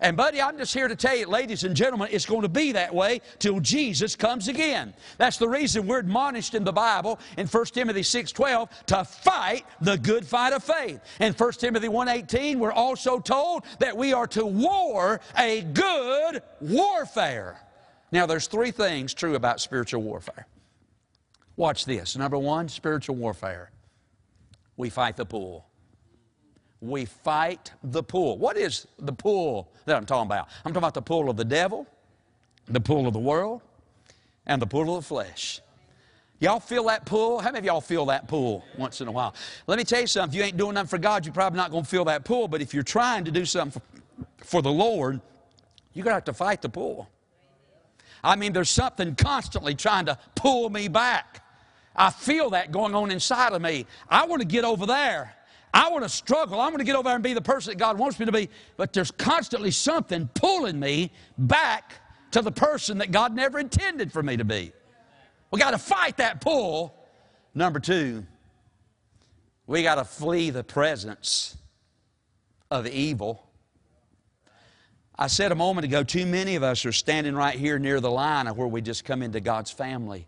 And, 0.00 0.16
buddy, 0.16 0.40
I'm 0.40 0.56
just 0.56 0.72
here 0.72 0.86
to 0.86 0.94
tell 0.94 1.16
you, 1.16 1.26
ladies 1.26 1.64
and 1.64 1.74
gentlemen, 1.74 2.08
it's 2.12 2.24
going 2.24 2.42
to 2.42 2.48
be 2.48 2.70
that 2.72 2.94
way 2.94 3.20
till 3.40 3.58
Jesus 3.58 4.14
comes 4.14 4.46
again. 4.46 4.94
That's 5.18 5.38
the 5.38 5.48
reason 5.48 5.88
we're 5.88 5.98
admonished 5.98 6.54
in 6.54 6.62
the 6.62 6.72
Bible 6.72 7.18
in 7.36 7.48
1 7.48 7.64
Timothy 7.66 8.02
6.12 8.02 8.68
to 8.86 9.04
fight 9.04 9.64
the 9.80 9.98
good 9.98 10.24
fight 10.24 10.52
of 10.52 10.62
faith. 10.62 11.00
In 11.18 11.32
1 11.32 11.52
Timothy 11.54 11.88
1.18, 11.88 12.58
we're 12.58 12.70
also 12.70 13.18
told 13.18 13.64
that 13.80 13.96
we 13.96 14.12
are 14.12 14.28
to 14.28 14.46
war 14.46 15.20
a 15.36 15.62
good 15.62 16.42
warfare. 16.60 17.60
Now, 18.12 18.26
there's 18.26 18.46
three 18.46 18.70
things 18.70 19.14
true 19.14 19.34
about 19.34 19.60
spiritual 19.60 20.02
warfare. 20.02 20.46
Watch 21.56 21.84
this. 21.86 22.16
Number 22.16 22.38
one, 22.38 22.68
spiritual 22.68 23.16
warfare. 23.16 23.70
We 24.76 24.90
fight 24.90 25.16
the 25.16 25.24
pull. 25.24 25.66
We 26.80 27.06
fight 27.06 27.72
the 27.82 28.02
pull. 28.02 28.36
What 28.38 28.56
is 28.56 28.86
the 28.98 29.12
pull 29.12 29.72
that 29.86 29.96
I'm 29.96 30.04
talking 30.04 30.26
about? 30.26 30.48
I'm 30.64 30.72
talking 30.72 30.78
about 30.78 30.94
the 30.94 31.02
pull 31.02 31.30
of 31.30 31.36
the 31.36 31.44
devil, 31.44 31.86
the 32.68 32.80
pull 32.80 33.06
of 33.06 33.14
the 33.14 33.18
world, 33.18 33.62
and 34.46 34.60
the 34.60 34.66
pull 34.66 34.96
of 34.96 35.02
the 35.02 35.08
flesh. 35.08 35.60
Y'all 36.38 36.60
feel 36.60 36.84
that 36.84 37.06
pull? 37.06 37.38
How 37.38 37.46
many 37.46 37.60
of 37.60 37.64
y'all 37.64 37.80
feel 37.80 38.04
that 38.06 38.28
pull 38.28 38.62
once 38.76 39.00
in 39.00 39.08
a 39.08 39.12
while? 39.12 39.34
Let 39.66 39.78
me 39.78 39.84
tell 39.84 40.02
you 40.02 40.06
something. 40.06 40.34
If 40.34 40.38
you 40.38 40.46
ain't 40.46 40.58
doing 40.58 40.74
nothing 40.74 40.88
for 40.88 40.98
God, 40.98 41.24
you're 41.24 41.32
probably 41.32 41.56
not 41.56 41.70
going 41.70 41.84
to 41.84 41.88
feel 41.88 42.04
that 42.04 42.24
pull. 42.24 42.46
But 42.46 42.60
if 42.60 42.74
you're 42.74 42.82
trying 42.82 43.24
to 43.24 43.30
do 43.30 43.46
something 43.46 43.80
for, 44.38 44.44
for 44.44 44.62
the 44.62 44.70
Lord, 44.70 45.22
you're 45.94 46.04
going 46.04 46.12
to 46.12 46.16
have 46.16 46.24
to 46.24 46.34
fight 46.34 46.60
the 46.60 46.68
pull. 46.68 47.08
I 48.22 48.36
mean, 48.36 48.52
there's 48.52 48.68
something 48.68 49.14
constantly 49.14 49.74
trying 49.74 50.06
to 50.06 50.18
pull 50.34 50.68
me 50.68 50.88
back. 50.88 51.42
I 51.96 52.10
feel 52.10 52.50
that 52.50 52.72
going 52.72 52.94
on 52.94 53.10
inside 53.10 53.52
of 53.52 53.62
me. 53.62 53.86
I 54.08 54.26
want 54.26 54.42
to 54.42 54.48
get 54.48 54.64
over 54.64 54.86
there. 54.86 55.34
I 55.72 55.90
want 55.90 56.04
to 56.04 56.08
struggle. 56.08 56.60
I 56.60 56.66
want 56.66 56.78
to 56.78 56.84
get 56.84 56.96
over 56.96 57.04
there 57.04 57.14
and 57.14 57.24
be 57.24 57.34
the 57.34 57.40
person 57.40 57.70
that 57.70 57.78
God 57.78 57.98
wants 57.98 58.18
me 58.18 58.26
to 58.26 58.32
be. 58.32 58.48
But 58.76 58.92
there's 58.92 59.10
constantly 59.10 59.70
something 59.70 60.28
pulling 60.34 60.78
me 60.78 61.12
back 61.36 61.94
to 62.30 62.42
the 62.42 62.52
person 62.52 62.98
that 62.98 63.10
God 63.10 63.34
never 63.34 63.58
intended 63.58 64.12
for 64.12 64.22
me 64.22 64.36
to 64.36 64.44
be. 64.44 64.72
We 65.50 65.60
got 65.60 65.72
to 65.72 65.78
fight 65.78 66.18
that 66.18 66.40
pull. 66.40 66.94
Number 67.54 67.80
two, 67.80 68.26
we 69.66 69.82
got 69.82 69.96
to 69.96 70.04
flee 70.04 70.50
the 70.50 70.64
presence 70.64 71.56
of 72.70 72.86
evil. 72.86 73.42
I 75.18 75.28
said 75.28 75.50
a 75.50 75.54
moment 75.54 75.86
ago, 75.86 76.02
too 76.02 76.26
many 76.26 76.56
of 76.56 76.62
us 76.62 76.84
are 76.84 76.92
standing 76.92 77.34
right 77.34 77.58
here 77.58 77.78
near 77.78 78.00
the 78.00 78.10
line 78.10 78.46
of 78.46 78.58
where 78.58 78.68
we 78.68 78.82
just 78.82 79.04
come 79.04 79.22
into 79.22 79.40
God's 79.40 79.70
family. 79.70 80.26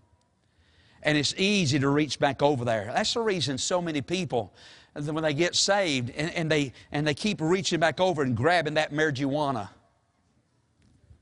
And 1.02 1.16
it's 1.16 1.34
easy 1.37 1.78
to 1.78 1.88
reach 1.88 2.18
back 2.18 2.42
over 2.42 2.64
there. 2.64 2.90
That's 2.92 3.14
the 3.14 3.20
reason 3.20 3.58
so 3.58 3.80
many 3.80 4.02
people, 4.02 4.52
when 4.94 5.22
they 5.22 5.34
get 5.34 5.54
saved, 5.54 6.11
and, 6.11 6.32
and 6.34 6.50
they, 6.50 6.72
and 6.90 7.06
they 7.06 7.14
keep 7.14 7.40
reaching 7.40 7.80
back 7.80 8.00
over 8.00 8.22
and 8.22 8.37
grabbing 8.37 8.74
that 8.74 8.92
marijuana. 8.92 9.68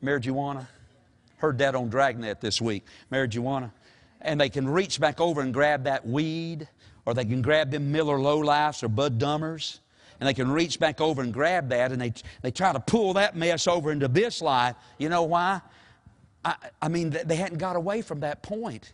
Marijuana? 0.02 0.66
Heard 1.38 1.58
that 1.58 1.74
on 1.74 1.90
Dragnet 1.90 2.40
this 2.40 2.60
week. 2.60 2.84
Marijuana 3.12 3.70
and 4.26 4.40
they 4.40 4.48
can 4.48 4.68
reach 4.68 5.00
back 5.00 5.20
over 5.20 5.40
and 5.40 5.54
grab 5.54 5.84
that 5.84 6.06
weed, 6.06 6.68
or 7.06 7.14
they 7.14 7.24
can 7.24 7.42
grab 7.42 7.70
them 7.70 7.92
Miller 7.92 8.18
Lowlifes 8.18 8.82
or 8.82 8.88
Bud 8.88 9.18
Dummers, 9.18 9.78
and 10.18 10.28
they 10.28 10.34
can 10.34 10.50
reach 10.50 10.80
back 10.80 11.00
over 11.00 11.22
and 11.22 11.32
grab 11.32 11.68
that, 11.68 11.92
and 11.92 12.00
they, 12.00 12.12
they 12.42 12.50
try 12.50 12.72
to 12.72 12.80
pull 12.80 13.14
that 13.14 13.36
mess 13.36 13.66
over 13.66 13.92
into 13.92 14.08
this 14.08 14.42
life. 14.42 14.74
You 14.98 15.08
know 15.08 15.22
why? 15.22 15.60
I, 16.44 16.56
I 16.82 16.88
mean, 16.88 17.10
they 17.10 17.36
hadn't 17.36 17.58
got 17.58 17.76
away 17.76 18.02
from 18.02 18.20
that 18.20 18.42
point, 18.42 18.92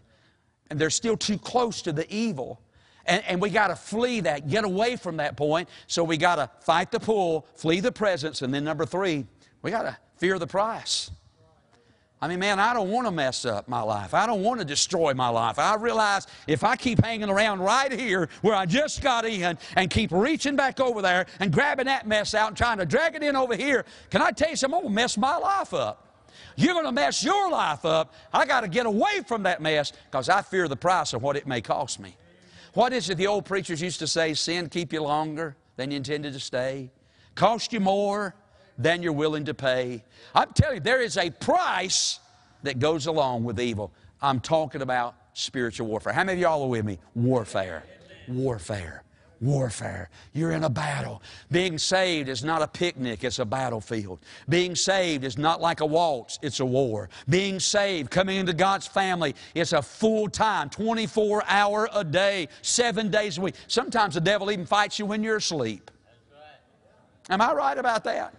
and 0.73 0.81
they're 0.81 0.89
still 0.89 1.19
too 1.19 1.37
close 1.37 1.83
to 1.83 1.93
the 1.93 2.11
evil. 2.11 2.59
And, 3.05 3.23
and, 3.27 3.43
we 3.43 3.51
got 3.51 3.69
to 3.69 3.77
flee 3.77 4.21
that, 4.21 4.49
get 4.49 4.65
away 4.65 4.97
from 4.97 5.19
that 5.19 5.37
point. 5.37 5.69
So 5.87 6.03
we 6.03 6.17
got 6.17 6.37
to 6.37 6.49
fight 6.65 6.91
the 6.91 6.99
pull, 6.99 7.47
flee 7.57 7.81
the 7.81 7.93
presence, 7.93 8.41
and 8.41 8.55
then 8.55 8.65
number 8.65 8.87
three, 8.87 9.27
we 9.61 9.71
got 9.71 9.83
to 9.83 9.99
fear 10.17 10.39
the 10.39 10.47
price. 10.47 11.11
I 12.23 12.29
mean, 12.29 12.39
man, 12.39 12.59
I 12.59 12.73
don't 12.73 12.89
want 12.89 13.07
to 13.07 13.11
mess 13.11 13.45
up 13.45 13.69
my 13.69 13.83
life. 13.83 14.15
I 14.15 14.27
don't 14.27 14.43
want 14.43 14.61
to 14.61 14.65
destroy 14.65 15.13
my 15.13 15.29
life. 15.29 15.59
I 15.59 15.75
realize 15.75 16.27
if 16.47 16.65
I 16.65 16.75
keep 16.75 17.05
hanging 17.05 17.29
around 17.29 17.59
right 17.59 17.93
here 17.93 18.31
where 18.41 18.55
I 18.55 18.65
just 18.65 19.03
got 19.03 19.27
in 19.27 19.59
and 19.77 19.91
keep 19.91 20.11
reaching 20.11 20.57
back 20.57 20.81
over 20.81 21.03
there 21.03 21.27
and 21.39 21.53
grabbing 21.53 21.87
that 21.87 22.07
mess 22.07 22.35
out 22.35 22.49
and 22.49 22.57
trying 22.57 22.79
to 22.79 22.87
drag 22.87 23.15
it 23.15 23.23
in 23.23 23.37
over 23.37 23.57
here, 23.57 23.85
can 24.09 24.23
I 24.23 24.31
tell 24.31 24.49
you 24.49 24.57
something? 24.57 24.77
I'm 24.77 24.83
going 24.85 24.95
to 24.95 25.03
mess 25.03 25.19
my 25.19 25.37
life 25.37 25.75
up. 25.75 26.12
You're 26.57 26.75
going 26.75 26.87
to 26.87 26.93
mess 26.93 27.25
your 27.25 27.51
life 27.51 27.85
up. 27.85 28.15
I 28.33 28.47
got 28.47 28.63
to 28.63 28.69
get 28.69 28.87
away 28.87 29.21
from 29.27 29.43
that 29.45 29.61
mess 29.63 29.93
because 30.11 30.29
I 30.29 30.43
fear 30.43 30.69
the 30.69 30.77
price 30.77 31.13
of 31.13 31.23
what 31.23 31.37
it 31.37 31.47
may 31.47 31.61
cost 31.61 32.01
me. 32.01 32.17
What 32.75 32.93
is 32.93 33.11
it 33.11 33.17
the 33.17 33.27
old 33.27 33.45
preachers 33.45 33.81
used 33.83 33.99
to 33.99 34.07
say? 34.07 34.35
Sin 34.35 34.69
keep 34.69 34.93
you 34.93 35.03
longer 35.03 35.57
than 35.77 35.91
you 35.91 35.99
intended 35.99 36.33
to 36.33 36.41
stay, 36.41 36.91
cost 37.35 37.73
you 37.73 37.81
more 37.81 38.35
than 38.79 39.03
you're 39.03 39.13
willing 39.13 39.45
to 39.45 39.55
pay. 39.55 40.03
I'm 40.35 40.53
telling 40.53 40.77
you, 40.77 40.81
there 40.81 41.03
is 41.03 41.17
a 41.17 41.31
price 41.31 42.19
that 42.63 42.79
goes 42.79 43.07
along 43.07 43.45
with 43.45 43.61
evil. 43.61 43.93
I'm 44.21 44.41
talking 44.41 44.83
about 44.83 45.15
spiritual 45.35 45.87
warfare. 45.87 46.13
How 46.13 46.25
many 46.25 46.39
of 46.39 46.43
y'all 46.43 46.63
are 46.63 46.69
with 46.69 46.85
me? 46.85 46.99
Warfare. 47.15 47.85
Warfare. 48.29 49.03
Warfare. 49.43 50.09
You're 50.33 50.53
in 50.53 50.65
a 50.65 50.71
battle. 50.71 51.21
Being 51.51 51.77
saved 51.77 52.29
is 52.29 52.45
not 52.45 52.63
a 52.63 52.69
picnic, 52.69 53.25
it's 53.25 53.41
a 53.41 53.45
battlefield. 53.45 54.21
Being 54.49 54.75
saved 54.75 55.25
is 55.25 55.37
not 55.37 55.61
like 55.61 55.81
a 55.81 55.87
waltz, 55.87 56.39
it's 56.43 56.61
a 56.61 56.65
war. 56.65 57.11
Being 57.29 57.59
saved, 57.59 58.11
coming 58.11 58.37
into 58.37 58.53
God's 58.53 58.87
family, 58.87 59.35
it's 59.55 59.73
a 59.73 59.83
full 59.83 60.29
time, 60.29 60.71
24 60.71 61.43
hour 61.47 61.89
a 61.93 62.05
day, 62.05 62.49
seven 62.63 63.11
days 63.11 63.37
a 63.39 63.41
week. 63.41 63.57
Sometimes 63.67 64.15
the 64.15 64.21
devil 64.21 64.51
even 64.51 64.65
fights 64.65 64.99
you 64.99 65.07
when 65.07 65.23
you're 65.23 65.37
asleep. 65.37 65.91
Am 67.29 67.41
I 67.41 67.53
right 67.53 67.77
about 67.77 68.05
that? 68.05 68.35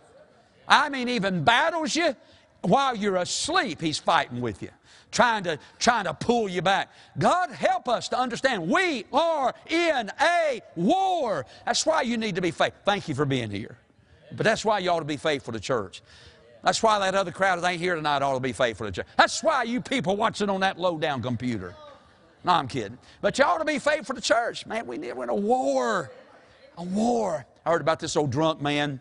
I 0.67 0.89
mean, 0.89 1.09
even 1.09 1.43
battles 1.43 1.95
you 1.95 2.15
while 2.63 2.95
you're 2.95 3.17
asleep, 3.17 3.81
he's 3.81 3.97
fighting 3.97 4.39
with 4.39 4.61
you, 4.61 4.69
trying 5.13 5.43
to, 5.45 5.57
trying 5.79 6.03
to 6.05 6.13
pull 6.13 6.49
you 6.49 6.61
back. 6.61 6.89
God 7.17 7.51
help 7.51 7.87
us 7.87 8.09
to 8.09 8.19
understand 8.19 8.67
we 8.67 9.05
are 9.13 9.53
in 9.69 10.11
a 10.19 10.61
war. 10.75 11.45
That's 11.65 11.85
why 11.85 12.01
you 12.01 12.17
need 12.17 12.35
to 12.35 12.41
be 12.41 12.51
faithful. 12.51 12.81
Thank 12.83 13.07
you 13.07 13.15
for 13.15 13.25
being 13.25 13.49
here. 13.49 13.77
But 14.35 14.43
that's 14.43 14.65
why 14.65 14.79
you 14.79 14.89
ought 14.89 14.99
to 14.99 15.05
be 15.05 15.17
faithful 15.17 15.53
to 15.53 15.59
church. 15.59 16.01
That's 16.63 16.81
why 16.81 16.99
that 16.99 17.13
other 17.13 17.31
crowd 17.31 17.61
that 17.61 17.69
ain't 17.69 17.79
here 17.79 17.95
tonight 17.95 18.21
ought 18.21 18.33
to 18.33 18.39
be 18.39 18.53
faithful 18.53 18.87
to 18.87 18.91
church. 18.91 19.07
That's 19.15 19.43
why 19.43 19.63
you 19.63 19.79
people 19.79 20.17
watching 20.17 20.49
on 20.49 20.61
that 20.61 20.79
low 20.79 20.97
down 20.97 21.21
computer. 21.21 21.75
No, 22.43 22.53
I'm 22.53 22.67
kidding. 22.67 22.97
But 23.21 23.37
you 23.37 23.45
ought 23.45 23.59
to 23.59 23.65
be 23.65 23.79
faithful 23.79 24.15
to 24.15 24.21
church. 24.21 24.65
Man, 24.65 24.85
we 24.87 24.97
need, 24.97 25.13
we're 25.13 25.23
in 25.23 25.29
a 25.29 25.35
war. 25.35 26.11
A 26.77 26.83
war. 26.83 27.45
I 27.65 27.71
heard 27.71 27.81
about 27.81 27.99
this 27.99 28.17
old 28.17 28.31
drunk 28.31 28.61
man 28.61 28.99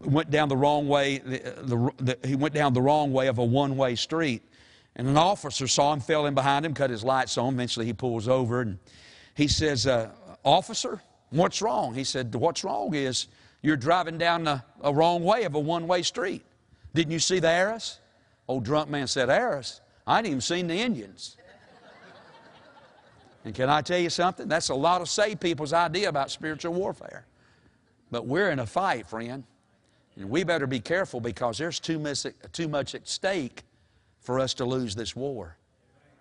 went 0.00 0.30
down 0.30 0.48
the 0.48 0.56
wrong 0.56 0.88
way. 0.88 1.18
The, 1.18 1.38
the, 1.62 2.16
the, 2.16 2.28
he 2.28 2.34
went 2.34 2.54
down 2.54 2.72
the 2.72 2.82
wrong 2.82 3.12
way 3.12 3.28
of 3.28 3.38
a 3.38 3.44
one-way 3.44 3.94
street. 3.96 4.42
And 4.96 5.08
an 5.08 5.16
officer 5.16 5.66
saw 5.66 5.92
him, 5.92 6.00
fell 6.00 6.26
in 6.26 6.34
behind 6.34 6.64
him, 6.64 6.74
cut 6.74 6.90
his 6.90 7.02
lights 7.02 7.36
on. 7.36 7.54
Eventually 7.54 7.86
he 7.86 7.92
pulls 7.92 8.28
over 8.28 8.60
and 8.60 8.78
he 9.34 9.48
says, 9.48 9.86
uh, 9.86 10.10
Officer, 10.44 11.02
what's 11.30 11.60
wrong? 11.60 11.94
He 11.94 12.04
said, 12.04 12.34
What's 12.34 12.64
wrong 12.64 12.94
is 12.94 13.26
you're 13.62 13.76
driving 13.76 14.18
down 14.18 14.46
a, 14.46 14.64
a 14.82 14.92
wrong 14.92 15.24
way 15.24 15.44
of 15.44 15.54
a 15.54 15.58
one-way 15.58 16.02
street. 16.02 16.44
Didn't 16.94 17.12
you 17.12 17.18
see 17.18 17.40
the 17.40 17.48
arrows? 17.48 17.98
Old 18.46 18.64
drunk 18.64 18.90
man 18.90 19.06
said, 19.06 19.30
Arrows? 19.30 19.80
I 20.06 20.18
ain't 20.18 20.26
even 20.26 20.40
seen 20.42 20.66
the 20.66 20.74
Indians. 20.74 21.38
and 23.44 23.54
can 23.54 23.70
I 23.70 23.80
tell 23.80 23.98
you 23.98 24.10
something? 24.10 24.48
That's 24.48 24.68
a 24.68 24.74
lot 24.74 25.00
of 25.00 25.08
saved 25.08 25.40
people's 25.40 25.72
idea 25.72 26.08
about 26.10 26.30
spiritual 26.30 26.74
warfare. 26.74 27.24
But 28.10 28.26
we're 28.26 28.50
in 28.50 28.58
a 28.58 28.66
fight, 28.66 29.06
friend. 29.06 29.44
And 30.16 30.30
we 30.30 30.44
better 30.44 30.66
be 30.66 30.78
careful 30.78 31.20
because 31.20 31.58
there's 31.58 31.80
too 31.80 32.04
too 32.52 32.68
much 32.68 32.94
at 32.94 33.08
stake 33.08 33.64
for 34.24 34.40
us 34.40 34.54
to 34.54 34.64
lose 34.64 34.94
this 34.94 35.14
war. 35.14 35.56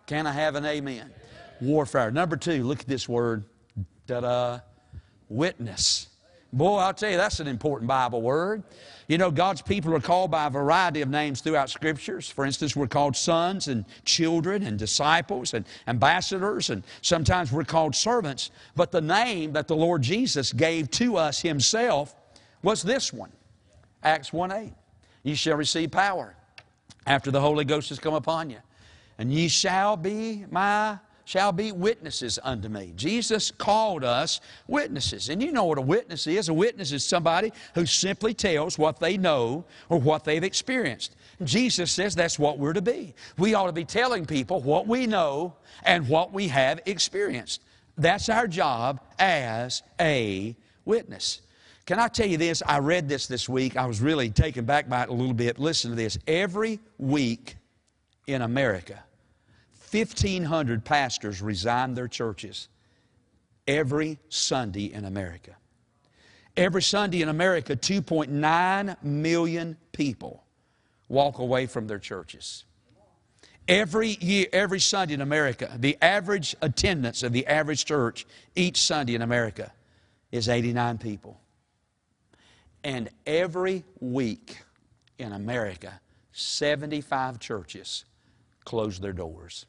Can 0.06 0.28
I 0.28 0.34
have 0.34 0.56
an 0.56 0.66
amen? 0.66 1.10
Warfare. 1.62 2.12
Number 2.12 2.36
two, 2.36 2.64
look 2.64 2.82
at 2.82 2.88
this 2.88 3.08
word. 3.08 3.46
Ta-da. 4.08 4.60
Witness. 5.30 6.10
Boy, 6.52 6.78
I'll 6.78 6.94
tell 6.94 7.10
you, 7.10 7.18
that's 7.18 7.40
an 7.40 7.48
important 7.48 7.88
Bible 7.88 8.22
word. 8.22 8.62
You 9.08 9.18
know, 9.18 9.32
God's 9.32 9.62
people 9.62 9.96
are 9.96 10.00
called 10.00 10.30
by 10.30 10.46
a 10.46 10.50
variety 10.50 11.02
of 11.02 11.10
names 11.10 11.42
throughout 11.42 11.70
Scriptures. 11.70 12.30
For 12.30 12.46
instance, 12.46 12.76
we're 12.76 12.88
called 12.88 13.16
sons 13.16 13.70
and 13.70 13.86
children 14.06 14.62
and 14.64 14.78
disciples 14.78 15.56
and 15.56 15.66
ambassadors, 15.88 16.70
and 16.70 16.84
sometimes 17.02 17.52
we're 17.52 17.64
called 17.64 17.96
servants. 17.96 18.52
But 18.76 18.92
the 18.92 19.02
name 19.02 19.54
that 19.54 19.68
the 19.68 19.76
Lord 19.76 20.04
Jesus 20.04 20.54
gave 20.54 20.92
to 20.92 21.18
us 21.18 21.42
Himself 21.42 22.14
was 22.62 22.84
this 22.84 23.12
one 23.12 23.32
Acts 24.04 24.32
1 24.32 24.52
8. 24.52 24.74
You 25.24 25.36
shall 25.36 25.58
receive 25.58 25.90
power 25.90 26.36
after 27.06 27.32
the 27.32 27.42
Holy 27.42 27.66
Ghost 27.66 27.90
has 27.90 28.00
come 28.00 28.14
upon 28.14 28.50
you. 28.50 28.60
And 29.18 29.32
ye 29.32 29.48
shall 29.48 29.98
be 29.98 30.46
my 30.50 30.98
shall 31.26 31.52
be 31.52 31.72
witnesses 31.72 32.38
unto 32.44 32.68
me. 32.68 32.92
Jesus 32.96 33.52
called 33.52 34.04
us 34.04 34.42
witnesses. 34.68 35.30
And 35.30 35.42
you 35.42 35.52
know 35.52 35.66
what 35.66 35.78
a 35.78 35.82
witness 35.82 36.28
is. 36.28 36.50
A 36.50 36.54
witness 36.54 36.92
is 36.92 37.06
somebody 37.06 37.54
who 37.76 37.86
simply 37.86 38.34
tells 38.34 38.78
what 38.78 39.00
they 39.00 39.18
know 39.18 39.64
or 39.90 40.00
what 40.00 40.26
they've 40.26 40.44
experienced. 40.44 41.16
Jesus 41.44 41.92
says 41.92 42.16
that's 42.16 42.38
what 42.38 42.60
we're 42.60 42.74
to 42.74 42.82
be. 42.82 43.14
We 43.38 43.54
ought 43.54 43.68
to 43.68 43.74
be 43.74 43.86
telling 43.86 44.26
people 44.26 44.62
what 44.62 44.88
we 44.88 45.08
know 45.08 45.54
and 45.84 46.08
what 46.08 46.34
we 46.34 46.50
have 46.50 46.82
experienced. 46.86 47.62
That's 47.98 48.30
our 48.30 48.48
job 48.48 49.00
as 49.20 49.84
a 50.00 50.56
witness. 50.86 51.42
Can 51.86 52.00
I 52.00 52.08
tell 52.08 52.28
you 52.28 52.38
this? 52.38 52.64
I 52.66 52.80
read 52.80 53.10
this 53.10 53.28
this 53.28 53.50
week. 53.50 53.76
I 53.76 53.86
was 53.86 54.00
really 54.00 54.30
taken 54.30 54.64
back 54.64 54.88
by 54.88 55.04
it 55.04 55.10
a 55.10 55.14
little 55.14 55.34
bit. 55.34 55.60
Listen 55.60 55.92
to 55.92 55.98
this. 55.98 56.18
Every 56.28 56.80
week 56.98 57.58
in 58.26 58.42
America, 58.42 59.04
1,500 59.92 60.86
pastors 60.86 61.42
resign 61.42 61.94
their 61.94 62.08
churches. 62.08 62.70
Every 63.68 64.18
Sunday 64.30 64.94
in 64.94 65.04
America. 65.04 65.58
Every 66.56 66.82
Sunday 66.82 67.22
in 67.22 67.30
America, 67.30 67.76
2.9 67.76 69.04
million 69.04 69.78
people 69.92 70.44
walk 71.10 71.40
away 71.40 71.66
from 71.66 71.88
their 71.88 72.00
churches. 72.00 72.64
Every 73.68 74.18
year, 74.20 74.48
every 74.54 74.80
Sunday 74.80 75.16
in 75.16 75.22
America, 75.22 75.72
the 75.78 75.98
average 76.02 76.56
attendance 76.62 77.24
of 77.24 77.34
the 77.34 77.48
average 77.48 77.86
church 77.86 78.26
each 78.56 78.82
Sunday 78.82 79.16
in 79.16 79.22
America 79.22 79.72
is 80.32 80.48
89 80.50 80.98
people. 80.98 81.40
And 82.84 83.10
every 83.26 83.84
week 84.00 84.58
in 85.18 85.32
America, 85.32 86.00
75 86.34 87.40
churches 87.40 88.06
close 88.66 89.00
their 89.00 89.14
doors. 89.14 89.66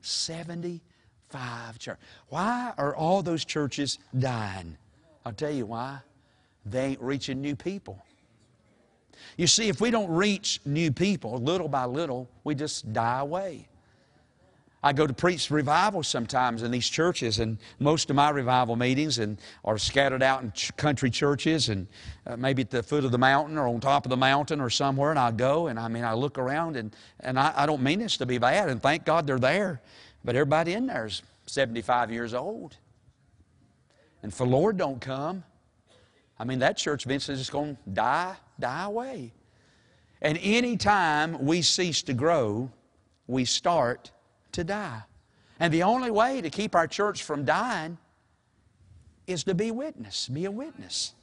75 0.00 1.78
churches. 1.78 2.02
Why 2.28 2.72
are 2.78 2.94
all 2.94 3.22
those 3.22 3.44
churches 3.44 3.98
dying? 4.18 4.76
I'll 5.24 5.32
tell 5.32 5.52
you 5.52 5.66
why. 5.66 5.98
They 6.64 6.86
ain't 6.86 7.00
reaching 7.00 7.40
new 7.40 7.56
people. 7.56 8.02
You 9.36 9.46
see, 9.46 9.68
if 9.68 9.80
we 9.80 9.90
don't 9.90 10.10
reach 10.10 10.60
new 10.64 10.90
people 10.90 11.38
little 11.38 11.68
by 11.68 11.84
little, 11.84 12.28
we 12.44 12.54
just 12.54 12.92
die 12.92 13.20
away. 13.20 13.68
I 14.84 14.92
go 14.92 15.06
to 15.06 15.14
preach 15.14 15.48
revival 15.48 16.02
sometimes 16.02 16.64
in 16.64 16.72
these 16.72 16.88
churches, 16.88 17.38
and 17.38 17.58
most 17.78 18.10
of 18.10 18.16
my 18.16 18.30
revival 18.30 18.74
meetings 18.74 19.18
and 19.18 19.38
are 19.64 19.78
scattered 19.78 20.24
out 20.24 20.42
in 20.42 20.50
ch- 20.52 20.76
country 20.76 21.08
churches, 21.08 21.68
and 21.68 21.86
uh, 22.26 22.36
maybe 22.36 22.62
at 22.62 22.70
the 22.70 22.82
foot 22.82 23.04
of 23.04 23.12
the 23.12 23.18
mountain 23.18 23.58
or 23.58 23.68
on 23.68 23.78
top 23.78 24.04
of 24.04 24.10
the 24.10 24.16
mountain 24.16 24.60
or 24.60 24.70
somewhere. 24.70 25.10
And 25.10 25.20
I 25.20 25.30
go, 25.30 25.68
and 25.68 25.78
I 25.78 25.86
mean, 25.86 26.02
I 26.02 26.14
look 26.14 26.36
around, 26.36 26.76
and, 26.76 26.94
and 27.20 27.38
I, 27.38 27.52
I 27.54 27.66
don't 27.66 27.82
mean 27.82 28.00
this 28.00 28.16
to 28.16 28.26
be 28.26 28.38
bad, 28.38 28.68
and 28.68 28.82
thank 28.82 29.04
God 29.04 29.24
they're 29.24 29.38
there, 29.38 29.80
but 30.24 30.34
everybody 30.34 30.72
in 30.72 30.86
there 30.86 31.06
is 31.06 31.22
75 31.46 32.10
years 32.10 32.34
old. 32.34 32.76
And 34.22 34.32
if 34.32 34.38
the 34.38 34.46
Lord 34.46 34.78
don't 34.78 35.00
come, 35.00 35.44
I 36.40 36.44
mean, 36.44 36.58
that 36.58 36.76
church 36.76 37.06
eventually 37.06 37.34
is 37.34 37.40
just 37.40 37.52
going 37.52 37.76
to 37.76 37.90
die, 37.90 38.34
die 38.58 38.84
away. 38.84 39.32
And 40.20 40.38
any 40.42 40.76
time 40.76 41.44
we 41.44 41.62
cease 41.62 42.02
to 42.02 42.14
grow, 42.14 42.70
we 43.28 43.44
start 43.44 44.10
to 44.52 44.64
die. 44.64 45.02
And 45.60 45.72
the 45.72 45.82
only 45.82 46.10
way 46.10 46.40
to 46.40 46.50
keep 46.50 46.74
our 46.74 46.86
church 46.86 47.22
from 47.22 47.44
dying 47.44 47.98
is 49.26 49.44
to 49.44 49.54
be 49.54 49.70
witness, 49.70 50.28
be 50.28 50.44
a 50.44 50.50
witness. 50.50 51.14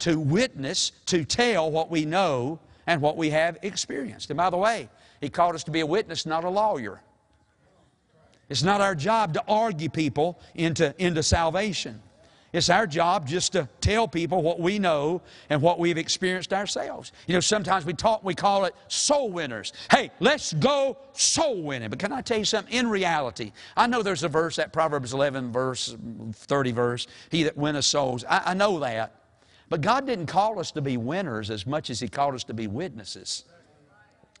To 0.00 0.18
witness, 0.18 0.92
to 1.06 1.24
tell 1.24 1.70
what 1.70 1.90
we 1.90 2.04
know 2.04 2.60
and 2.86 3.02
what 3.02 3.16
we 3.16 3.30
have 3.30 3.58
experienced. 3.62 4.30
And 4.30 4.36
by 4.36 4.50
the 4.50 4.56
way, 4.56 4.88
He 5.20 5.28
called 5.28 5.54
us 5.54 5.64
to 5.64 5.70
be 5.70 5.80
a 5.80 5.86
witness, 5.86 6.24
not 6.24 6.44
a 6.44 6.50
lawyer. 6.50 7.00
It's 8.48 8.62
not 8.62 8.80
our 8.80 8.94
job 8.94 9.34
to 9.34 9.42
argue 9.46 9.90
people 9.90 10.38
into, 10.54 10.94
into 10.98 11.22
salvation. 11.22 12.00
It's 12.52 12.70
our 12.70 12.86
job 12.86 13.28
just 13.28 13.52
to 13.52 13.68
tell 13.80 14.08
people 14.08 14.42
what 14.42 14.58
we 14.58 14.78
know 14.78 15.20
and 15.50 15.60
what 15.60 15.78
we've 15.78 15.98
experienced 15.98 16.54
ourselves. 16.54 17.12
You 17.26 17.34
know, 17.34 17.40
sometimes 17.40 17.84
we 17.84 17.92
talk, 17.92 18.24
we 18.24 18.34
call 18.34 18.64
it 18.64 18.74
soul 18.88 19.30
winners. 19.30 19.74
Hey, 19.90 20.10
let's 20.18 20.54
go 20.54 20.96
soul 21.12 21.62
winning. 21.62 21.90
But 21.90 21.98
can 21.98 22.10
I 22.10 22.22
tell 22.22 22.38
you 22.38 22.46
something? 22.46 22.72
In 22.72 22.88
reality, 22.88 23.52
I 23.76 23.86
know 23.86 24.02
there's 24.02 24.22
a 24.22 24.28
verse, 24.28 24.56
that 24.56 24.72
Proverbs 24.72 25.12
11 25.12 25.52
verse, 25.52 25.94
30 26.32 26.72
verse, 26.72 27.06
he 27.30 27.42
that 27.42 27.56
winneth 27.56 27.84
souls. 27.84 28.24
I, 28.24 28.42
I 28.46 28.54
know 28.54 28.78
that. 28.78 29.14
But 29.68 29.80
God 29.82 30.06
didn't 30.06 30.26
call 30.26 30.58
us 30.58 30.70
to 30.72 30.80
be 30.80 30.96
winners 30.96 31.50
as 31.50 31.66
much 31.66 31.90
as 31.90 32.00
He 32.00 32.08
called 32.08 32.34
us 32.34 32.44
to 32.44 32.54
be 32.54 32.66
witnesses. 32.66 33.44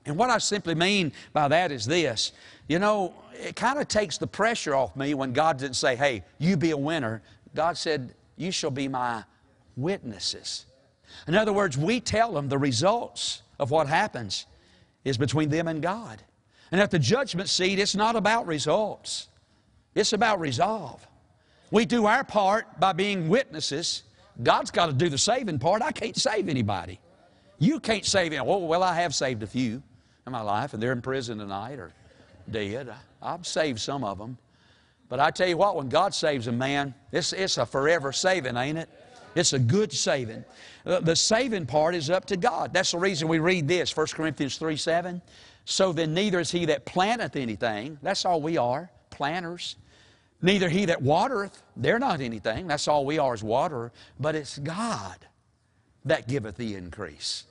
And 0.06 0.16
what 0.16 0.30
I 0.30 0.38
simply 0.38 0.74
mean 0.74 1.12
by 1.34 1.48
that 1.48 1.70
is 1.70 1.84
this 1.84 2.32
you 2.66 2.78
know, 2.78 3.14
it 3.32 3.56
kind 3.56 3.78
of 3.78 3.88
takes 3.88 4.18
the 4.18 4.26
pressure 4.26 4.74
off 4.74 4.94
me 4.94 5.14
when 5.14 5.32
God 5.32 5.56
didn't 5.56 5.76
say, 5.76 5.96
hey, 5.96 6.22
you 6.38 6.56
be 6.56 6.70
a 6.72 6.76
winner. 6.76 7.22
God 7.54 7.76
said, 7.76 8.14
You 8.36 8.50
shall 8.50 8.70
be 8.70 8.88
my 8.88 9.24
witnesses. 9.76 10.66
In 11.26 11.34
other 11.34 11.52
words, 11.52 11.78
we 11.78 12.00
tell 12.00 12.32
them 12.32 12.48
the 12.48 12.58
results 12.58 13.42
of 13.58 13.70
what 13.70 13.86
happens 13.86 14.46
is 15.04 15.16
between 15.16 15.48
them 15.48 15.68
and 15.68 15.82
God. 15.82 16.22
And 16.70 16.80
at 16.80 16.90
the 16.90 16.98
judgment 16.98 17.48
seat, 17.48 17.78
it's 17.78 17.94
not 17.94 18.16
about 18.16 18.46
results, 18.46 19.28
it's 19.94 20.12
about 20.12 20.40
resolve. 20.40 21.06
We 21.70 21.84
do 21.84 22.06
our 22.06 22.24
part 22.24 22.80
by 22.80 22.92
being 22.94 23.28
witnesses. 23.28 24.04
God's 24.42 24.70
got 24.70 24.86
to 24.86 24.92
do 24.92 25.08
the 25.08 25.18
saving 25.18 25.58
part. 25.58 25.82
I 25.82 25.92
can't 25.92 26.16
save 26.16 26.48
anybody. 26.48 26.98
You 27.58 27.80
can't 27.80 28.06
save 28.06 28.32
anyone. 28.32 28.48
Oh, 28.48 28.58
well, 28.58 28.68
well, 28.68 28.82
I 28.82 28.94
have 29.00 29.14
saved 29.14 29.42
a 29.42 29.46
few 29.46 29.82
in 30.26 30.32
my 30.32 30.40
life, 30.40 30.72
and 30.72 30.82
they're 30.82 30.92
in 30.92 31.02
prison 31.02 31.38
tonight 31.38 31.78
or 31.78 31.92
dead. 32.50 32.94
I've 33.20 33.46
saved 33.46 33.80
some 33.80 34.04
of 34.04 34.16
them. 34.16 34.38
But 35.08 35.20
I 35.20 35.30
tell 35.30 35.48
you 35.48 35.56
what, 35.56 35.76
when 35.76 35.88
God 35.88 36.14
saves 36.14 36.46
a 36.46 36.52
man, 36.52 36.94
it's, 37.12 37.32
it's 37.32 37.58
a 37.58 37.64
forever 37.64 38.12
saving, 38.12 38.56
ain't 38.56 38.78
it? 38.78 38.88
It's 39.34 39.52
a 39.52 39.58
good 39.58 39.92
saving. 39.92 40.44
Uh, 40.84 41.00
the 41.00 41.16
saving 41.16 41.66
part 41.66 41.94
is 41.94 42.10
up 42.10 42.26
to 42.26 42.36
God. 42.36 42.72
That's 42.72 42.92
the 42.92 42.98
reason 42.98 43.28
we 43.28 43.38
read 43.38 43.68
this, 43.68 43.96
1 43.96 44.06
Corinthians 44.08 44.58
3 44.58 44.76
7. 44.76 45.22
So 45.64 45.92
then, 45.92 46.14
neither 46.14 46.40
is 46.40 46.50
he 46.50 46.64
that 46.66 46.86
planteth 46.86 47.36
anything, 47.36 47.98
that's 48.02 48.24
all 48.24 48.40
we 48.40 48.56
are, 48.56 48.90
planters. 49.10 49.76
Neither 50.40 50.68
he 50.68 50.86
that 50.86 51.02
watereth, 51.02 51.62
they're 51.76 51.98
not 51.98 52.20
anything, 52.20 52.68
that's 52.68 52.88
all 52.88 53.04
we 53.04 53.18
are 53.18 53.34
is 53.34 53.42
water, 53.42 53.92
but 54.18 54.34
it's 54.34 54.58
God 54.58 55.16
that 56.04 56.28
giveth 56.28 56.56
the 56.56 56.74
increase. 56.74 57.44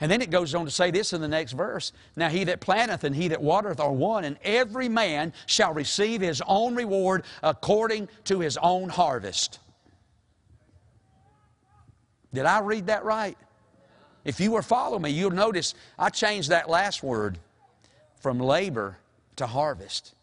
And 0.00 0.10
then 0.10 0.20
it 0.20 0.30
goes 0.30 0.54
on 0.54 0.64
to 0.64 0.70
say 0.70 0.90
this 0.90 1.12
in 1.12 1.20
the 1.20 1.28
next 1.28 1.52
verse 1.52 1.92
Now 2.16 2.28
he 2.28 2.44
that 2.44 2.60
planteth 2.60 3.04
and 3.04 3.14
he 3.14 3.28
that 3.28 3.40
watereth 3.40 3.80
are 3.80 3.92
one, 3.92 4.24
and 4.24 4.36
every 4.42 4.88
man 4.88 5.32
shall 5.46 5.72
receive 5.72 6.20
his 6.20 6.42
own 6.46 6.74
reward 6.74 7.24
according 7.42 8.08
to 8.24 8.40
his 8.40 8.56
own 8.56 8.88
harvest. 8.88 9.60
Did 12.32 12.46
I 12.46 12.60
read 12.60 12.86
that 12.88 13.04
right? 13.04 13.38
If 14.24 14.40
you 14.40 14.52
were 14.52 14.62
following 14.62 15.02
me, 15.02 15.10
you'll 15.10 15.30
notice 15.30 15.74
I 15.98 16.10
changed 16.10 16.50
that 16.50 16.68
last 16.68 17.02
word 17.02 17.38
from 18.20 18.40
labor 18.40 18.98
to 19.36 19.46
harvest. 19.46 20.14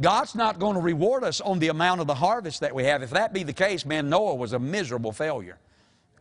God's 0.00 0.34
not 0.34 0.58
going 0.58 0.74
to 0.74 0.80
reward 0.80 1.24
us 1.24 1.40
on 1.40 1.58
the 1.58 1.68
amount 1.68 2.00
of 2.00 2.06
the 2.06 2.14
harvest 2.14 2.60
that 2.60 2.74
we 2.74 2.84
have. 2.84 3.02
If 3.02 3.10
that 3.10 3.32
be 3.32 3.42
the 3.42 3.52
case, 3.52 3.86
man, 3.86 4.08
Noah 4.08 4.34
was 4.34 4.52
a 4.52 4.58
miserable 4.58 5.12
failure 5.12 5.58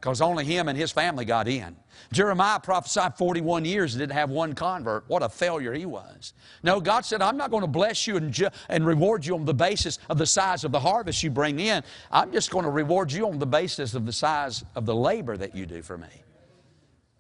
because 0.04 0.20
only 0.20 0.44
him 0.44 0.68
and 0.68 0.78
his 0.78 0.92
family 0.92 1.24
got 1.24 1.48
in. 1.48 1.78
Jeremiah 2.12 2.60
prophesied 2.60 3.16
41 3.18 3.64
years 3.64 3.94
and 3.94 4.02
didn't 4.02 4.12
have 4.12 4.30
one 4.30 4.52
convert. 4.52 5.06
What 5.08 5.24
a 5.24 5.30
failure 5.30 5.72
he 5.72 5.86
was. 5.86 6.34
No, 6.62 6.82
God 6.82 7.06
said, 7.06 7.22
I'm 7.22 7.38
not 7.38 7.52
going 7.52 7.62
to 7.62 7.70
bless 7.70 8.06
you 8.06 8.18
and, 8.18 8.30
ju- 8.30 8.50
and 8.68 8.86
reward 8.86 9.26
you 9.26 9.34
on 9.34 9.46
the 9.46 9.54
basis 9.54 10.00
of 10.10 10.18
the 10.18 10.26
size 10.26 10.66
of 10.66 10.74
the 10.74 10.80
harvest 10.82 11.24
you 11.24 11.30
bring 11.30 11.58
in. 11.58 11.84
I'm 12.12 12.34
just 12.34 12.52
going 12.52 12.66
to 12.66 12.70
reward 12.70 13.14
you 13.14 13.30
on 13.30 13.40
the 13.40 13.46
basis 13.46 13.94
of 13.94 14.06
the 14.06 14.12
size 14.12 14.66
of 14.76 14.86
the 14.86 14.94
labor 14.94 15.38
that 15.38 15.56
you 15.56 15.66
do 15.66 15.82
for 15.82 15.98
me. 15.98 16.10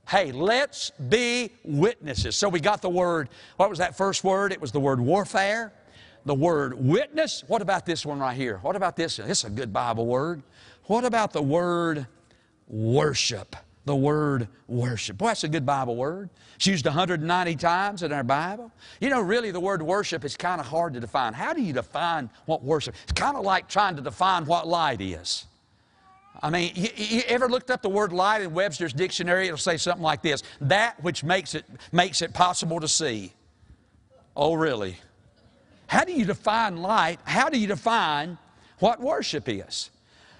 Hey, 0.09 0.33
let's 0.33 0.89
be 0.89 1.51
witnesses. 1.63 2.35
So 2.35 2.49
we 2.49 2.59
got 2.59 2.81
the 2.81 2.89
word, 2.89 3.29
what 3.55 3.69
was 3.69 3.79
that 3.79 3.95
first 3.95 4.25
word? 4.25 4.51
It 4.51 4.59
was 4.59 4.73
the 4.73 4.81
word 4.81 4.99
warfare, 4.99 5.71
the 6.25 6.35
word 6.35 6.73
witness. 6.73 7.45
What 7.47 7.61
about 7.61 7.85
this 7.85 8.05
one 8.05 8.19
right 8.19 8.35
here? 8.35 8.57
What 8.57 8.75
about 8.75 8.97
this? 8.97 9.15
This 9.15 9.39
is 9.39 9.45
a 9.45 9.49
good 9.49 9.71
Bible 9.71 10.05
word. 10.05 10.43
What 10.87 11.05
about 11.05 11.31
the 11.31 11.41
word 11.41 12.07
worship. 12.67 13.55
The 13.85 13.95
word 13.95 14.47
worship. 14.67 15.17
Boy, 15.17 15.27
that's 15.27 15.43
a 15.43 15.49
good 15.49 15.65
Bible 15.65 15.97
word. 15.97 16.29
It's 16.55 16.65
used 16.65 16.85
190 16.85 17.55
times 17.57 18.01
in 18.01 18.13
our 18.13 18.23
Bible. 18.23 18.71
You 19.01 19.09
know, 19.09 19.19
really, 19.19 19.51
the 19.51 19.59
word 19.59 19.81
worship 19.81 20.23
is 20.23 20.37
kind 20.37 20.61
of 20.61 20.67
hard 20.67 20.93
to 20.93 21.01
define. 21.01 21.33
How 21.33 21.53
do 21.53 21.61
you 21.61 21.73
define 21.73 22.29
what 22.45 22.63
worship? 22.63 22.95
It's 23.03 23.11
kind 23.11 23.35
of 23.35 23.43
like 23.43 23.67
trying 23.67 23.97
to 23.97 24.01
define 24.01 24.45
what 24.45 24.67
light 24.67 25.01
is. 25.01 25.45
I 26.41 26.49
mean, 26.49 26.71
you, 26.75 26.89
you, 26.95 27.21
ever 27.27 27.49
looked 27.49 27.69
up 27.69 27.81
the 27.81 27.89
word 27.89 28.11
light 28.13 28.41
in 28.41 28.53
Webster's 28.53 28.93
dictionary? 28.93 29.47
It'll 29.47 29.57
say 29.57 29.77
something 29.77 30.01
like 30.01 30.21
this: 30.21 30.43
that 30.61 31.01
which 31.03 31.23
makes 31.23 31.53
it 31.53 31.65
makes 31.91 32.21
it 32.21 32.33
possible 32.33 32.79
to 32.79 32.87
see. 32.87 33.33
Oh, 34.35 34.53
really? 34.53 34.97
How 35.87 36.05
do 36.05 36.13
you 36.13 36.25
define 36.25 36.77
light? 36.77 37.19
How 37.23 37.49
do 37.49 37.59
you 37.59 37.67
define 37.67 38.37
what 38.79 38.99
worship 38.99 39.47
is? 39.47 39.91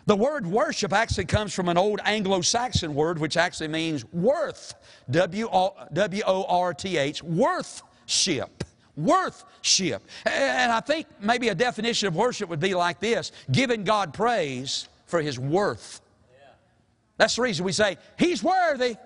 The 0.05 0.15
word 0.15 0.45
worship 0.45 0.91
actually 0.91 1.25
comes 1.25 1.53
from 1.53 1.69
an 1.69 1.77
old 1.77 2.01
Anglo 2.03 2.41
Saxon 2.41 2.93
word 2.93 3.19
which 3.19 3.37
actually 3.37 3.69
means 3.69 4.03
worth. 4.11 4.75
W 5.11 5.47
O 5.51 6.45
R 6.47 6.73
T 6.73 6.97
H, 6.97 7.23
worthship. 7.23 8.63
Worthship. 8.97 10.03
And 10.25 10.71
I 10.71 10.81
think 10.81 11.07
maybe 11.19 11.49
a 11.49 11.55
definition 11.55 12.07
of 12.07 12.15
worship 12.15 12.49
would 12.49 12.59
be 12.59 12.75
like 12.75 12.99
this 12.99 13.31
giving 13.51 13.83
God 13.83 14.13
praise 14.13 14.87
for 15.05 15.21
His 15.21 15.39
worth. 15.39 16.01
That's 17.17 17.35
the 17.37 17.43
reason 17.43 17.65
we 17.65 17.71
say, 17.71 17.97
He's 18.19 18.43
worthy. 18.43 18.97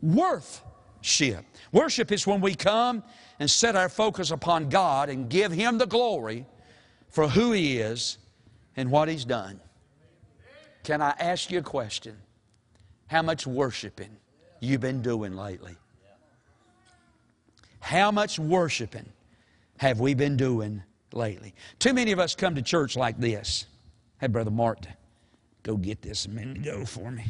Worthship. 0.00 1.44
Worship 1.72 2.10
is 2.10 2.26
when 2.26 2.40
we 2.40 2.54
come 2.54 3.02
and 3.38 3.50
set 3.50 3.76
our 3.76 3.88
focus 3.88 4.30
upon 4.30 4.70
God 4.70 5.10
and 5.10 5.28
give 5.28 5.52
Him 5.52 5.76
the 5.76 5.86
glory 5.86 6.46
for 7.10 7.28
who 7.28 7.52
He 7.52 7.78
is 7.78 8.18
and 8.76 8.90
what 8.90 9.08
He's 9.08 9.24
done. 9.24 9.60
Can 10.84 11.00
I 11.00 11.10
ask 11.18 11.50
you 11.50 11.58
a 11.58 11.62
question? 11.62 12.16
How 13.06 13.22
much 13.22 13.46
worshiping 13.46 14.16
you 14.60 14.78
been 14.78 15.02
doing 15.02 15.36
lately? 15.36 15.76
How 17.80 18.10
much 18.10 18.38
worshiping 18.38 19.06
have 19.78 20.00
we 20.00 20.14
been 20.14 20.36
doing 20.36 20.82
lately? 21.12 21.54
Too 21.78 21.92
many 21.92 22.12
of 22.12 22.18
us 22.18 22.34
come 22.34 22.54
to 22.54 22.62
church 22.62 22.96
like 22.96 23.18
this. 23.18 23.66
Hey, 24.20 24.28
Brother 24.28 24.50
Mark, 24.50 24.78
go 25.62 25.76
get 25.76 26.00
this 26.00 26.26
a 26.26 26.30
minute 26.30 26.58
ago 26.58 26.84
for 26.84 27.10
me. 27.10 27.24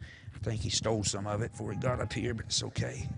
I 0.00 0.38
think 0.44 0.60
he 0.60 0.70
stole 0.70 1.04
some 1.04 1.26
of 1.26 1.42
it 1.42 1.52
before 1.52 1.72
he 1.72 1.78
got 1.78 2.00
up 2.00 2.12
here, 2.12 2.34
but 2.34 2.46
it's 2.46 2.62
okay. 2.62 3.08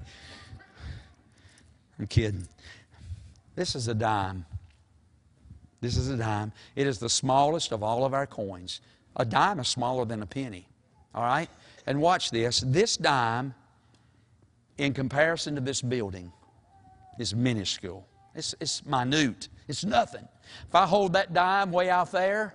I'm 1.98 2.06
kidding. 2.06 2.48
This 3.54 3.74
is 3.74 3.88
a 3.88 3.94
dime. 3.94 4.46
This 5.80 5.96
is 5.96 6.08
a 6.08 6.16
dime. 6.16 6.52
It 6.74 6.86
is 6.86 6.98
the 6.98 7.10
smallest 7.10 7.72
of 7.72 7.82
all 7.82 8.04
of 8.04 8.14
our 8.14 8.26
coins. 8.26 8.80
A 9.16 9.24
dime 9.24 9.60
is 9.60 9.68
smaller 9.68 10.04
than 10.04 10.22
a 10.22 10.26
penny. 10.26 10.66
All 11.14 11.22
right? 11.22 11.48
And 11.86 12.00
watch 12.00 12.30
this. 12.30 12.60
This 12.66 12.96
dime, 12.96 13.54
in 14.78 14.92
comparison 14.92 15.54
to 15.54 15.60
this 15.60 15.82
building, 15.82 16.32
is 17.18 17.34
minuscule. 17.34 18.06
It's, 18.34 18.54
it's 18.60 18.84
minute. 18.84 19.48
It's 19.68 19.84
nothing. 19.84 20.26
If 20.68 20.74
I 20.74 20.86
hold 20.86 21.14
that 21.14 21.32
dime 21.32 21.72
way 21.72 21.90
out 21.90 22.12
there, 22.12 22.54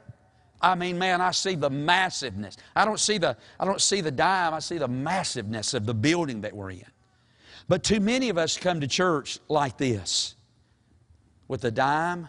I 0.62 0.76
mean, 0.76 0.98
man, 0.98 1.22
I 1.22 1.32
see 1.32 1.56
the 1.56 1.70
massiveness. 1.70 2.58
I 2.76 2.86
don't 2.86 3.00
see 3.00 3.18
the, 3.18 3.36
I 3.60 3.66
don't 3.66 3.82
see 3.82 4.02
the 4.02 4.12
dime, 4.12 4.54
I 4.54 4.60
see 4.60 4.78
the 4.78 4.88
massiveness 4.88 5.74
of 5.74 5.86
the 5.86 5.94
building 5.94 6.42
that 6.42 6.56
we're 6.56 6.72
in. 6.72 6.86
But 7.68 7.84
too 7.84 8.00
many 8.00 8.30
of 8.30 8.38
us 8.38 8.58
come 8.58 8.82
to 8.82 8.88
church 8.88 9.40
like 9.48 9.78
this 9.78 10.36
with 11.48 11.64
a 11.66 11.72
dime 11.72 12.28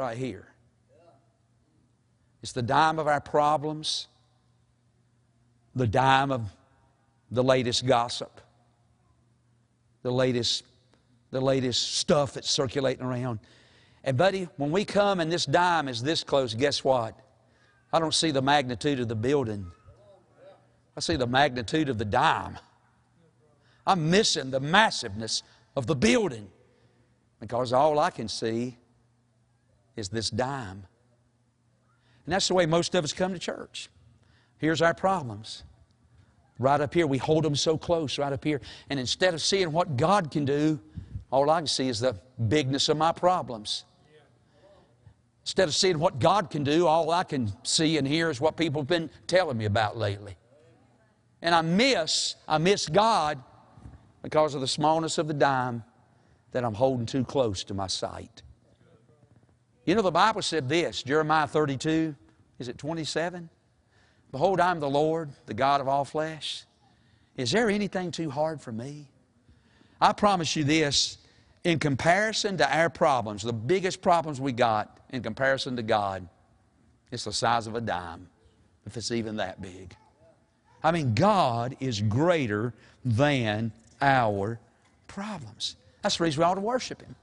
right 0.00 0.16
here. 0.16 0.46
It's 2.42 2.52
the 2.52 2.62
dime 2.62 2.98
of 2.98 3.06
our 3.06 3.20
problems, 3.20 4.08
the 5.74 5.86
dime 5.86 6.32
of 6.32 6.48
the 7.30 7.44
latest 7.44 7.86
gossip, 7.86 8.40
the 10.02 10.10
latest, 10.10 10.64
the 11.30 11.40
latest 11.40 11.96
stuff 11.96 12.32
that's 12.32 12.50
circulating 12.50 13.04
around. 13.04 13.40
And, 14.02 14.16
buddy, 14.16 14.48
when 14.56 14.70
we 14.70 14.86
come 14.86 15.20
and 15.20 15.30
this 15.30 15.44
dime 15.44 15.86
is 15.86 16.02
this 16.02 16.24
close, 16.24 16.54
guess 16.54 16.82
what? 16.82 17.14
I 17.92 17.98
don't 17.98 18.14
see 18.14 18.30
the 18.30 18.40
magnitude 18.40 19.00
of 19.00 19.08
the 19.08 19.14
building, 19.16 19.66
I 20.96 21.00
see 21.00 21.16
the 21.16 21.26
magnitude 21.26 21.90
of 21.90 21.98
the 21.98 22.04
dime. 22.06 22.58
I'm 23.86 24.10
missing 24.10 24.50
the 24.50 24.60
massiveness 24.60 25.42
of 25.76 25.86
the 25.86 25.94
building 25.94 26.48
because 27.38 27.72
all 27.72 27.98
I 27.98 28.10
can 28.10 28.28
see 28.28 28.78
is 30.00 30.08
this 30.08 30.30
dime. 30.30 30.84
And 32.26 32.34
that's 32.34 32.48
the 32.48 32.54
way 32.54 32.66
most 32.66 32.94
of 32.94 33.04
us 33.04 33.12
come 33.12 33.32
to 33.32 33.38
church. 33.38 33.88
Here's 34.58 34.82
our 34.82 34.94
problems. 34.94 35.62
Right 36.58 36.80
up 36.80 36.92
here, 36.92 37.06
we 37.06 37.18
hold 37.18 37.44
them 37.44 37.56
so 37.56 37.78
close, 37.78 38.18
right 38.18 38.32
up 38.32 38.44
here. 38.44 38.60
And 38.90 39.00
instead 39.00 39.32
of 39.32 39.40
seeing 39.40 39.72
what 39.72 39.96
God 39.96 40.30
can 40.30 40.44
do, 40.44 40.78
all 41.30 41.48
I 41.48 41.60
can 41.60 41.66
see 41.66 41.88
is 41.88 42.00
the 42.00 42.16
bigness 42.48 42.88
of 42.88 42.96
my 42.96 43.12
problems. 43.12 43.84
Instead 45.42 45.68
of 45.68 45.74
seeing 45.74 45.98
what 45.98 46.18
God 46.18 46.50
can 46.50 46.64
do, 46.64 46.86
all 46.86 47.10
I 47.10 47.24
can 47.24 47.50
see 47.64 47.96
and 47.96 48.06
hear 48.06 48.28
is 48.28 48.40
what 48.40 48.56
people 48.56 48.82
have 48.82 48.88
been 48.88 49.10
telling 49.26 49.56
me 49.56 49.64
about 49.64 49.96
lately. 49.96 50.36
And 51.40 51.54
I 51.54 51.62
miss, 51.62 52.36
I 52.46 52.58
miss 52.58 52.88
God 52.88 53.42
because 54.22 54.54
of 54.54 54.60
the 54.60 54.68
smallness 54.68 55.16
of 55.16 55.28
the 55.28 55.34
dime 55.34 55.82
that 56.52 56.64
I'm 56.64 56.74
holding 56.74 57.06
too 57.06 57.24
close 57.24 57.64
to 57.64 57.74
my 57.74 57.86
sight. 57.86 58.42
You 59.84 59.94
know, 59.94 60.02
the 60.02 60.10
Bible 60.10 60.42
said 60.42 60.68
this, 60.68 61.02
Jeremiah 61.02 61.46
32, 61.46 62.14
is 62.58 62.68
it 62.68 62.78
27? 62.78 63.48
Behold, 64.30 64.60
I'm 64.60 64.78
the 64.78 64.90
Lord, 64.90 65.30
the 65.46 65.54
God 65.54 65.80
of 65.80 65.88
all 65.88 66.04
flesh. 66.04 66.64
Is 67.36 67.50
there 67.50 67.70
anything 67.70 68.10
too 68.10 68.30
hard 68.30 68.60
for 68.60 68.72
me? 68.72 69.08
I 70.00 70.12
promise 70.12 70.54
you 70.56 70.64
this, 70.64 71.18
in 71.64 71.78
comparison 71.78 72.56
to 72.58 72.76
our 72.76 72.88
problems, 72.90 73.42
the 73.42 73.52
biggest 73.52 74.02
problems 74.02 74.40
we 74.40 74.52
got 74.52 74.98
in 75.10 75.22
comparison 75.22 75.76
to 75.76 75.82
God, 75.82 76.28
it's 77.10 77.24
the 77.24 77.32
size 77.32 77.66
of 77.66 77.74
a 77.74 77.80
dime, 77.80 78.28
if 78.86 78.96
it's 78.96 79.10
even 79.10 79.36
that 79.36 79.60
big. 79.60 79.94
I 80.82 80.92
mean, 80.92 81.14
God 81.14 81.76
is 81.80 82.00
greater 82.00 82.72
than 83.04 83.72
our 84.00 84.58
problems. 85.06 85.76
That's 86.02 86.16
the 86.16 86.24
reason 86.24 86.40
we 86.40 86.44
ought 86.44 86.54
to 86.54 86.60
worship 86.60 87.02
Him. 87.02 87.14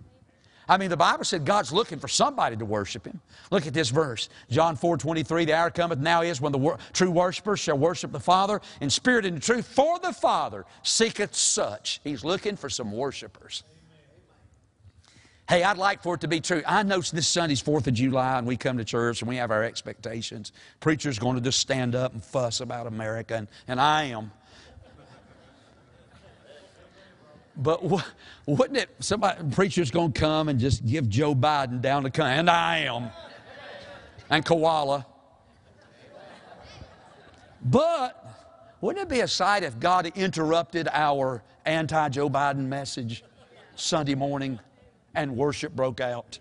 I 0.69 0.77
mean, 0.77 0.89
the 0.89 0.97
Bible 0.97 1.23
said 1.23 1.45
God's 1.45 1.71
looking 1.71 1.99
for 1.99 2.07
somebody 2.07 2.57
to 2.57 2.65
worship 2.65 3.05
Him. 3.05 3.21
Look 3.51 3.67
at 3.67 3.73
this 3.73 3.89
verse. 3.89 4.29
John 4.49 4.75
4 4.75 4.97
23, 4.97 5.45
the 5.45 5.53
hour 5.53 5.71
cometh 5.71 5.99
now 5.99 6.21
is 6.21 6.41
when 6.41 6.51
the 6.51 6.57
wor- 6.57 6.77
true 6.93 7.11
worshipers 7.11 7.59
shall 7.59 7.77
worship 7.77 8.11
the 8.11 8.19
Father 8.19 8.61
in 8.81 8.89
spirit 8.89 9.25
and 9.25 9.35
in 9.35 9.41
truth, 9.41 9.65
for 9.67 9.99
the 9.99 10.13
Father 10.13 10.65
seeketh 10.83 11.35
such. 11.35 12.01
He's 12.03 12.25
looking 12.25 12.57
for 12.57 12.69
some 12.69 12.91
worshipers. 12.91 13.63
Hey, 15.47 15.63
I'd 15.63 15.77
like 15.77 16.03
for 16.03 16.15
it 16.15 16.21
to 16.21 16.27
be 16.27 16.41
true. 16.41 16.61
I 16.67 16.83
know 16.83 16.99
this 16.99 17.25
Sunday's 17.25 17.63
4th 17.63 17.87
of 17.87 17.93
July 17.93 18.37
and 18.37 18.45
we 18.45 18.57
come 18.57 18.77
to 18.79 18.83
church 18.83 19.21
and 19.21 19.29
we 19.29 19.37
have 19.37 19.49
our 19.49 19.63
expectations. 19.63 20.51
Preacher's 20.81 21.19
going 21.19 21.35
to 21.35 21.41
just 21.41 21.59
stand 21.59 21.95
up 21.95 22.11
and 22.11 22.21
fuss 22.21 22.59
about 22.59 22.85
America, 22.85 23.35
and, 23.35 23.47
and 23.65 23.79
I 23.79 24.05
am. 24.05 24.31
But 27.57 27.83
wouldn't 28.45 28.77
it, 28.77 28.89
somebody, 28.99 29.43
preacher's 29.51 29.89
going 29.89 30.13
to 30.13 30.19
come 30.19 30.47
and 30.47 30.59
just 30.59 30.85
give 30.85 31.09
Joe 31.09 31.33
Biden 31.33 31.81
down 31.81 32.03
the 32.03 32.11
country, 32.11 32.37
and 32.37 32.49
I 32.49 32.79
am, 32.79 33.09
and 34.29 34.45
Kamala. 34.45 35.05
But 37.65 38.23
wouldn't 38.79 39.03
it 39.03 39.09
be 39.09 39.21
a 39.21 39.27
sight 39.27 39.63
if 39.63 39.79
God 39.79 40.05
interrupted 40.15 40.87
our 40.91 41.41
anti 41.65 42.09
Joe 42.09 42.29
Biden 42.29 42.67
message 42.67 43.23
Sunday 43.75 44.15
morning 44.15 44.59
and 45.15 45.35
worship 45.35 45.75
broke 45.75 45.99
out? 45.99 46.37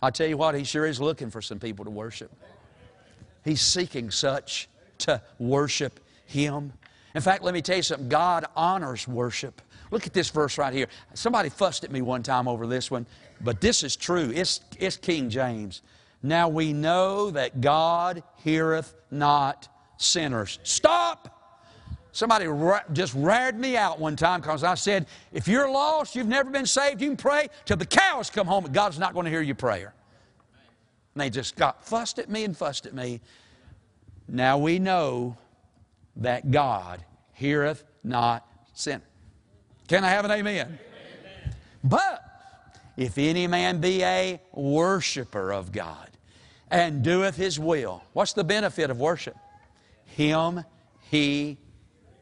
I 0.00 0.10
tell 0.10 0.28
you 0.28 0.36
what, 0.36 0.54
he 0.54 0.62
sure 0.62 0.86
is 0.86 1.00
looking 1.00 1.28
for 1.28 1.42
some 1.42 1.58
people 1.58 1.84
to 1.84 1.90
worship. 1.90 2.30
He's 3.44 3.60
seeking 3.60 4.12
such 4.12 4.68
to 4.98 5.20
worship 5.40 5.98
him. 6.26 6.72
In 7.18 7.22
fact, 7.22 7.42
let 7.42 7.52
me 7.52 7.60
tell 7.60 7.74
you 7.74 7.82
something 7.82 8.08
God 8.08 8.44
honors 8.54 9.08
worship. 9.08 9.60
Look 9.90 10.06
at 10.06 10.12
this 10.12 10.30
verse 10.30 10.56
right 10.56 10.72
here. 10.72 10.86
Somebody 11.14 11.48
fussed 11.48 11.82
at 11.82 11.90
me 11.90 12.00
one 12.00 12.22
time 12.22 12.46
over 12.46 12.64
this 12.64 12.92
one, 12.92 13.06
but 13.40 13.60
this 13.60 13.82
is 13.82 13.96
true. 13.96 14.30
It's, 14.32 14.60
it's 14.78 14.96
King 14.96 15.28
James. 15.28 15.82
Now 16.22 16.48
we 16.48 16.72
know 16.72 17.32
that 17.32 17.60
God 17.60 18.22
heareth 18.36 18.94
not 19.10 19.66
sinners. 19.96 20.60
Stop! 20.62 21.66
Somebody 22.12 22.46
ra- 22.46 22.82
just 22.92 23.14
rared 23.14 23.58
me 23.58 23.76
out 23.76 23.98
one 23.98 24.14
time 24.14 24.40
because 24.40 24.62
I 24.62 24.76
said, 24.76 25.06
if 25.32 25.48
you're 25.48 25.68
lost, 25.68 26.14
you've 26.14 26.28
never 26.28 26.50
been 26.50 26.66
saved, 26.66 27.00
you 27.00 27.08
can 27.08 27.16
pray 27.16 27.48
till 27.64 27.78
the 27.78 27.84
cows 27.84 28.30
come 28.30 28.46
home, 28.46 28.62
but 28.62 28.72
God's 28.72 29.00
not 29.00 29.12
going 29.12 29.24
to 29.24 29.30
hear 29.30 29.42
your 29.42 29.56
prayer. 29.56 29.92
And 31.16 31.20
they 31.20 31.30
just 31.30 31.56
got 31.56 31.84
fussed 31.84 32.20
at 32.20 32.30
me 32.30 32.44
and 32.44 32.56
fussed 32.56 32.86
at 32.86 32.94
me. 32.94 33.20
Now 34.28 34.56
we 34.56 34.78
know 34.78 35.36
that 36.18 36.50
God 36.50 37.04
heareth 37.38 37.84
not 38.02 38.46
sin. 38.74 39.00
Can 39.86 40.04
I 40.04 40.10
have 40.10 40.24
an 40.24 40.32
amen? 40.32 40.66
amen? 40.66 41.54
But 41.82 42.22
if 42.96 43.16
any 43.16 43.46
man 43.46 43.80
be 43.80 44.02
a 44.02 44.40
worshiper 44.52 45.52
of 45.52 45.72
God 45.72 46.10
and 46.70 47.02
doeth 47.02 47.36
his 47.36 47.58
will, 47.58 48.02
what's 48.12 48.32
the 48.32 48.44
benefit 48.44 48.90
of 48.90 48.98
worship? 48.98 49.36
Him 50.04 50.64
he 51.10 51.58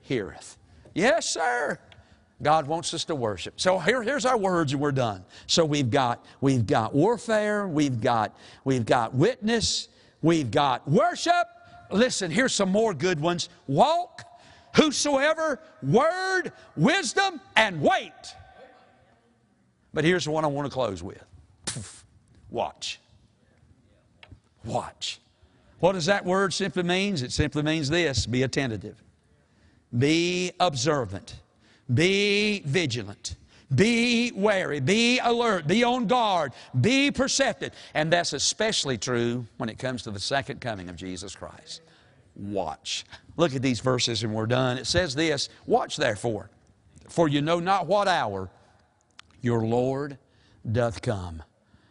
heareth. 0.03 0.59
Yes, 0.95 1.29
sir. 1.29 1.79
God 2.43 2.67
wants 2.67 2.93
us 2.93 3.05
to 3.07 3.15
worship. 3.15 3.59
So 3.59 3.79
here, 3.79 4.03
here's 4.03 4.27
our 4.27 4.37
words 4.37 4.73
and 4.73 4.81
we're 4.81 4.93
done. 4.93 5.25
So 5.47 5.65
we've 5.65 5.91
got 5.91 6.23
we've 6.43 6.67
got 6.67 6.95
warfare, 6.95 7.67
we've 7.67 8.01
got 8.01 8.37
we've 8.65 8.85
got 8.85 9.15
witness, 9.15 9.89
we've 10.21 10.51
got 10.51 10.87
worship, 10.87 11.47
listen, 11.91 12.31
here's 12.31 12.55
some 12.55 12.71
more 12.71 12.95
good 12.95 13.21
ones. 13.21 13.49
Walk, 13.67 14.25
whosoever, 14.77 15.59
word, 15.83 16.53
wisdom, 16.77 17.41
and 17.57 17.81
weight. 17.81 18.13
But 19.93 20.05
here's 20.05 20.27
the 20.27 20.31
one 20.31 20.45
I 20.45 20.49
want 20.49 20.67
to 20.67 20.73
close 20.73 21.03
with 21.03 21.25
watch. 22.51 23.01
Watch. 24.65 25.21
What 25.81 25.93
does 25.93 26.07
that 26.07 26.25
word 26.25 26.53
simply 26.53 26.83
means? 26.83 27.23
It 27.23 27.33
simply 27.33 27.63
means 27.63 27.89
this 27.89 28.27
be 28.27 28.43
attentive, 28.43 29.03
be 29.97 30.53
observant, 30.61 31.37
be 31.93 32.63
vigilant. 32.65 33.37
Be 33.75 34.31
wary, 34.33 34.79
be 34.79 35.19
alert, 35.19 35.67
be 35.67 35.83
on 35.83 36.07
guard, 36.07 36.53
be 36.81 37.11
perceptive. 37.11 37.73
And 37.95 38.13
that's 38.13 38.33
especially 38.33 38.97
true 38.97 39.45
when 39.57 39.69
it 39.69 39.77
comes 39.77 40.03
to 40.05 40.13
the 40.13 40.21
second 40.21 40.61
coming 40.61 40.89
of 40.89 40.95
Jesus 40.95 41.35
Christ. 41.35 41.81
Watch. 42.37 43.05
Look 43.37 43.55
at 43.55 43.63
these 43.63 43.81
verses 43.81 44.23
and 44.23 44.35
we're 44.35 44.47
done. 44.47 44.79
It 44.79 44.87
says 44.87 45.15
this 45.15 45.49
Watch 45.67 45.97
therefore, 45.97 46.51
for 47.09 47.29
you 47.29 47.43
know 47.43 47.61
not 47.61 47.87
what 47.87 48.09
hour 48.09 48.51
your 49.41 49.65
Lord 49.65 50.19
doth 50.71 51.03
come. 51.03 51.43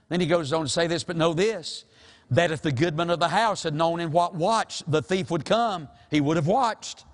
Then 0.09 0.19
he 0.19 0.27
goes 0.27 0.53
on 0.53 0.63
to 0.63 0.69
say 0.69 0.87
this, 0.87 1.03
but 1.03 1.15
know 1.15 1.33
this 1.33 1.85
that 2.31 2.51
if 2.51 2.61
the 2.61 2.71
goodman 2.71 3.11
of 3.11 3.19
the 3.19 3.27
house 3.27 3.63
had 3.63 3.75
known 3.75 3.99
in 3.99 4.11
what 4.11 4.33
watch 4.33 4.81
the 4.87 5.01
thief 5.01 5.29
would 5.29 5.45
come, 5.45 5.87
he 6.09 6.19
would 6.19 6.37
have 6.37 6.47
watched 6.47 7.05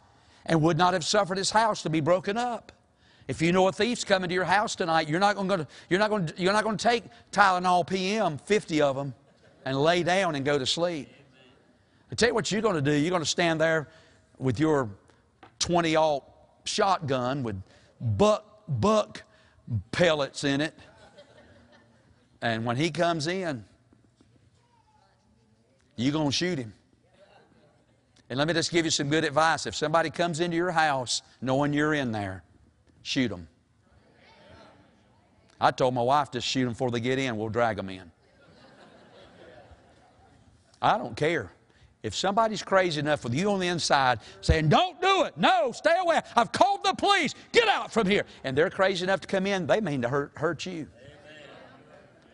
and 0.45 0.61
would 0.61 0.77
not 0.77 0.93
have 0.93 1.03
suffered 1.03 1.38
his 1.38 1.51
house 1.51 1.84
to 1.84 1.89
be 1.89 1.99
broken 1.99 2.38
up. 2.38 2.71
If 3.27 3.41
you 3.41 3.51
know 3.51 3.67
a 3.67 3.71
thief's 3.71 4.03
coming 4.03 4.29
to 4.29 4.34
your 4.34 4.45
house 4.45 4.75
tonight, 4.75 5.09
you're 5.09 5.19
not 5.19 5.36
going 5.36 5.47
to, 5.49 5.67
you're 5.89 5.99
not 5.99 6.09
going 6.09 6.32
you're 6.38 6.53
not 6.53 6.63
going 6.63 6.77
to 6.77 6.84
take 6.84 7.03
Tylenol 7.32 7.88
PM, 7.88 8.38
50 8.38 8.82
of 8.82 8.95
them, 8.95 9.13
and 9.65 9.77
lay 9.77 10.03
down 10.03 10.36
and 10.36 10.43
go 10.43 10.57
to 10.57 10.65
sleep. 10.65 11.09
I 12.11 12.15
tell 12.15 12.29
you 12.29 12.36
what 12.36 12.51
you're 12.51 12.61
going 12.61 12.75
to 12.75 12.82
do. 12.82 12.91
You're 12.91 13.09
going 13.09 13.21
to 13.21 13.27
stand 13.27 13.61
there 13.61 13.89
with 14.41 14.59
your 14.59 14.89
20 15.59 15.95
alt 15.95 16.25
shotgun 16.65 17.43
with 17.43 17.61
buck 17.99 18.63
buck 18.67 19.23
pellets 19.91 20.43
in 20.43 20.61
it, 20.61 20.73
and 22.41 22.65
when 22.65 22.75
he 22.75 22.89
comes 22.89 23.27
in, 23.27 23.63
you're 25.95 26.11
going 26.11 26.29
to 26.29 26.33
shoot 26.33 26.57
him. 26.57 26.73
And 28.29 28.39
let 28.39 28.47
me 28.47 28.53
just 28.53 28.71
give 28.71 28.85
you 28.85 28.91
some 28.91 29.09
good 29.09 29.25
advice. 29.25 29.65
If 29.65 29.75
somebody 29.75 30.09
comes 30.09 30.39
into 30.39 30.55
your 30.55 30.71
house 30.71 31.21
knowing 31.41 31.73
you're 31.73 31.93
in 31.93 32.11
there, 32.11 32.43
shoot 33.03 33.27
them. 33.27 33.47
I 35.59 35.69
told 35.69 35.93
my 35.93 36.01
wife, 36.01 36.31
just 36.31 36.47
shoot 36.47 36.63
them 36.63 36.69
before 36.69 36.89
they 36.89 37.01
get 37.01 37.19
in, 37.19 37.37
we'll 37.37 37.49
drag 37.49 37.77
them 37.77 37.89
in. 37.89 38.09
I 40.81 40.97
don't 40.97 41.15
care. 41.15 41.51
If 42.03 42.15
somebody's 42.15 42.63
crazy 42.63 42.99
enough 42.99 43.23
with 43.23 43.35
you 43.35 43.51
on 43.51 43.59
the 43.59 43.67
inside 43.67 44.19
saying, 44.41 44.69
Don't 44.69 44.99
do 44.99 45.23
it, 45.23 45.37
no, 45.37 45.71
stay 45.71 45.95
away, 45.99 46.21
I've 46.35 46.51
called 46.51 46.83
the 46.83 46.93
police, 46.93 47.35
get 47.51 47.67
out 47.67 47.91
from 47.91 48.07
here, 48.07 48.25
and 48.43 48.57
they're 48.57 48.71
crazy 48.71 49.03
enough 49.03 49.21
to 49.21 49.27
come 49.27 49.45
in, 49.45 49.67
they 49.67 49.81
mean 49.81 50.01
to 50.01 50.09
hurt, 50.09 50.31
hurt 50.35 50.65
you. 50.65 50.87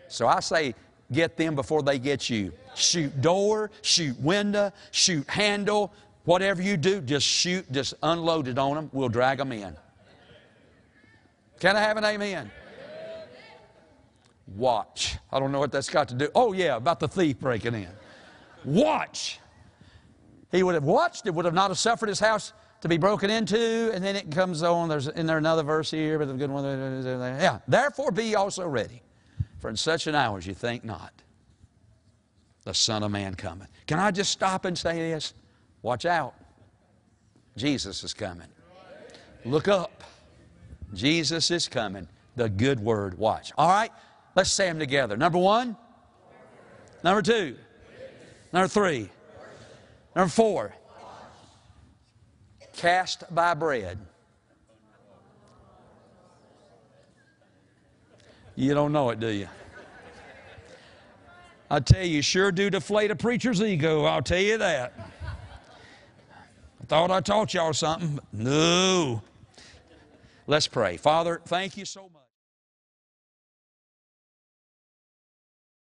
So 0.07 0.25
I 0.27 0.39
say, 0.39 0.73
get 1.11 1.35
them 1.35 1.55
before 1.55 1.83
they 1.83 1.99
get 1.99 2.29
you. 2.29 2.53
Shoot 2.75 3.21
door, 3.21 3.71
shoot 3.81 4.17
window, 4.21 4.71
shoot 4.91 5.29
handle, 5.29 5.91
whatever 6.23 6.61
you 6.61 6.77
do, 6.77 7.01
just 7.01 7.27
shoot, 7.27 7.69
just 7.71 7.93
unload 8.03 8.47
it 8.47 8.57
on 8.57 8.75
them, 8.75 8.89
we'll 8.93 9.09
drag 9.09 9.37
them 9.37 9.51
in. 9.51 9.75
Can 11.59 11.75
I 11.75 11.79
have 11.81 11.97
an 11.97 12.05
amen? 12.05 12.51
Watch. 14.55 15.17
I 15.31 15.39
don't 15.39 15.51
know 15.51 15.59
what 15.59 15.73
that's 15.73 15.89
got 15.89 16.07
to 16.09 16.15
do. 16.15 16.29
Oh, 16.33 16.53
yeah, 16.53 16.77
about 16.77 16.99
the 17.01 17.07
thief 17.07 17.39
breaking 17.39 17.73
in. 17.73 17.89
Watch. 18.63 19.39
He 20.51 20.63
would 20.63 20.75
have 20.75 20.83
watched, 20.83 21.25
it 21.27 21.33
would 21.33 21.45
have 21.45 21.53
not 21.53 21.69
have 21.69 21.77
suffered 21.77 22.09
his 22.09 22.19
house 22.19 22.53
to 22.81 22.87
be 22.87 22.97
broken 22.97 23.29
into, 23.29 23.91
and 23.93 24.03
then 24.03 24.15
it 24.15 24.31
comes 24.31 24.63
on. 24.63 24.87
There's 24.87 25.07
in 25.07 25.25
there 25.25 25.37
another 25.37 25.63
verse 25.63 25.91
here, 25.91 26.19
but 26.19 26.27
the 26.27 26.33
good 26.35 26.49
one. 26.49 26.63
Yeah. 26.63 27.59
Therefore 27.67 28.11
be 28.11 28.35
also 28.35 28.67
ready, 28.67 29.01
for 29.59 29.69
in 29.69 29.75
such 29.75 30.07
an 30.07 30.15
hour 30.15 30.37
as 30.37 30.47
you 30.47 30.53
think 30.53 30.83
not, 30.83 31.11
the 32.63 32.73
Son 32.73 33.03
of 33.03 33.11
Man 33.11 33.35
cometh. 33.35 33.69
Can 33.87 33.99
I 33.99 34.11
just 34.11 34.31
stop 34.31 34.65
and 34.65 34.77
say 34.77 35.11
this? 35.11 35.33
Watch 35.81 36.05
out. 36.05 36.35
Jesus 37.55 38.03
is 38.03 38.13
coming. 38.13 38.47
Look 39.45 39.67
up. 39.67 40.03
Jesus 40.93 41.49
is 41.51 41.67
coming. 41.67 42.07
The 42.35 42.49
good 42.49 42.79
word. 42.79 43.17
Watch. 43.17 43.51
All 43.57 43.69
right? 43.69 43.91
Let's 44.35 44.51
say 44.51 44.67
them 44.67 44.79
together. 44.79 45.17
Number 45.17 45.39
one. 45.39 45.75
Number 47.03 47.21
two. 47.21 47.55
Number 48.53 48.67
three. 48.67 49.09
Number 50.17 50.31
four. 50.31 50.73
Cast 52.75 53.23
by 53.35 53.53
bread. 53.53 53.99
You 58.55 58.73
don't 58.73 58.91
know 58.91 59.11
it, 59.11 59.19
do 59.19 59.27
you? 59.27 59.47
I 61.69 61.79
tell 61.81 62.03
you, 62.03 62.23
sure 62.23 62.51
do 62.51 62.71
deflate 62.71 63.11
a 63.11 63.15
preacher's 63.15 63.61
ego, 63.61 64.05
I'll 64.05 64.23
tell 64.23 64.39
you 64.39 64.57
that. 64.57 64.93
I 66.81 66.85
thought 66.87 67.11
I 67.11 67.21
taught 67.21 67.53
y'all 67.53 67.73
something. 67.73 68.19
No. 68.33 69.21
Let's 70.47 70.65
pray. 70.65 70.97
Father, 70.97 71.41
thank 71.45 71.77
you 71.77 71.85
so 71.85 72.09
much. 72.11 72.26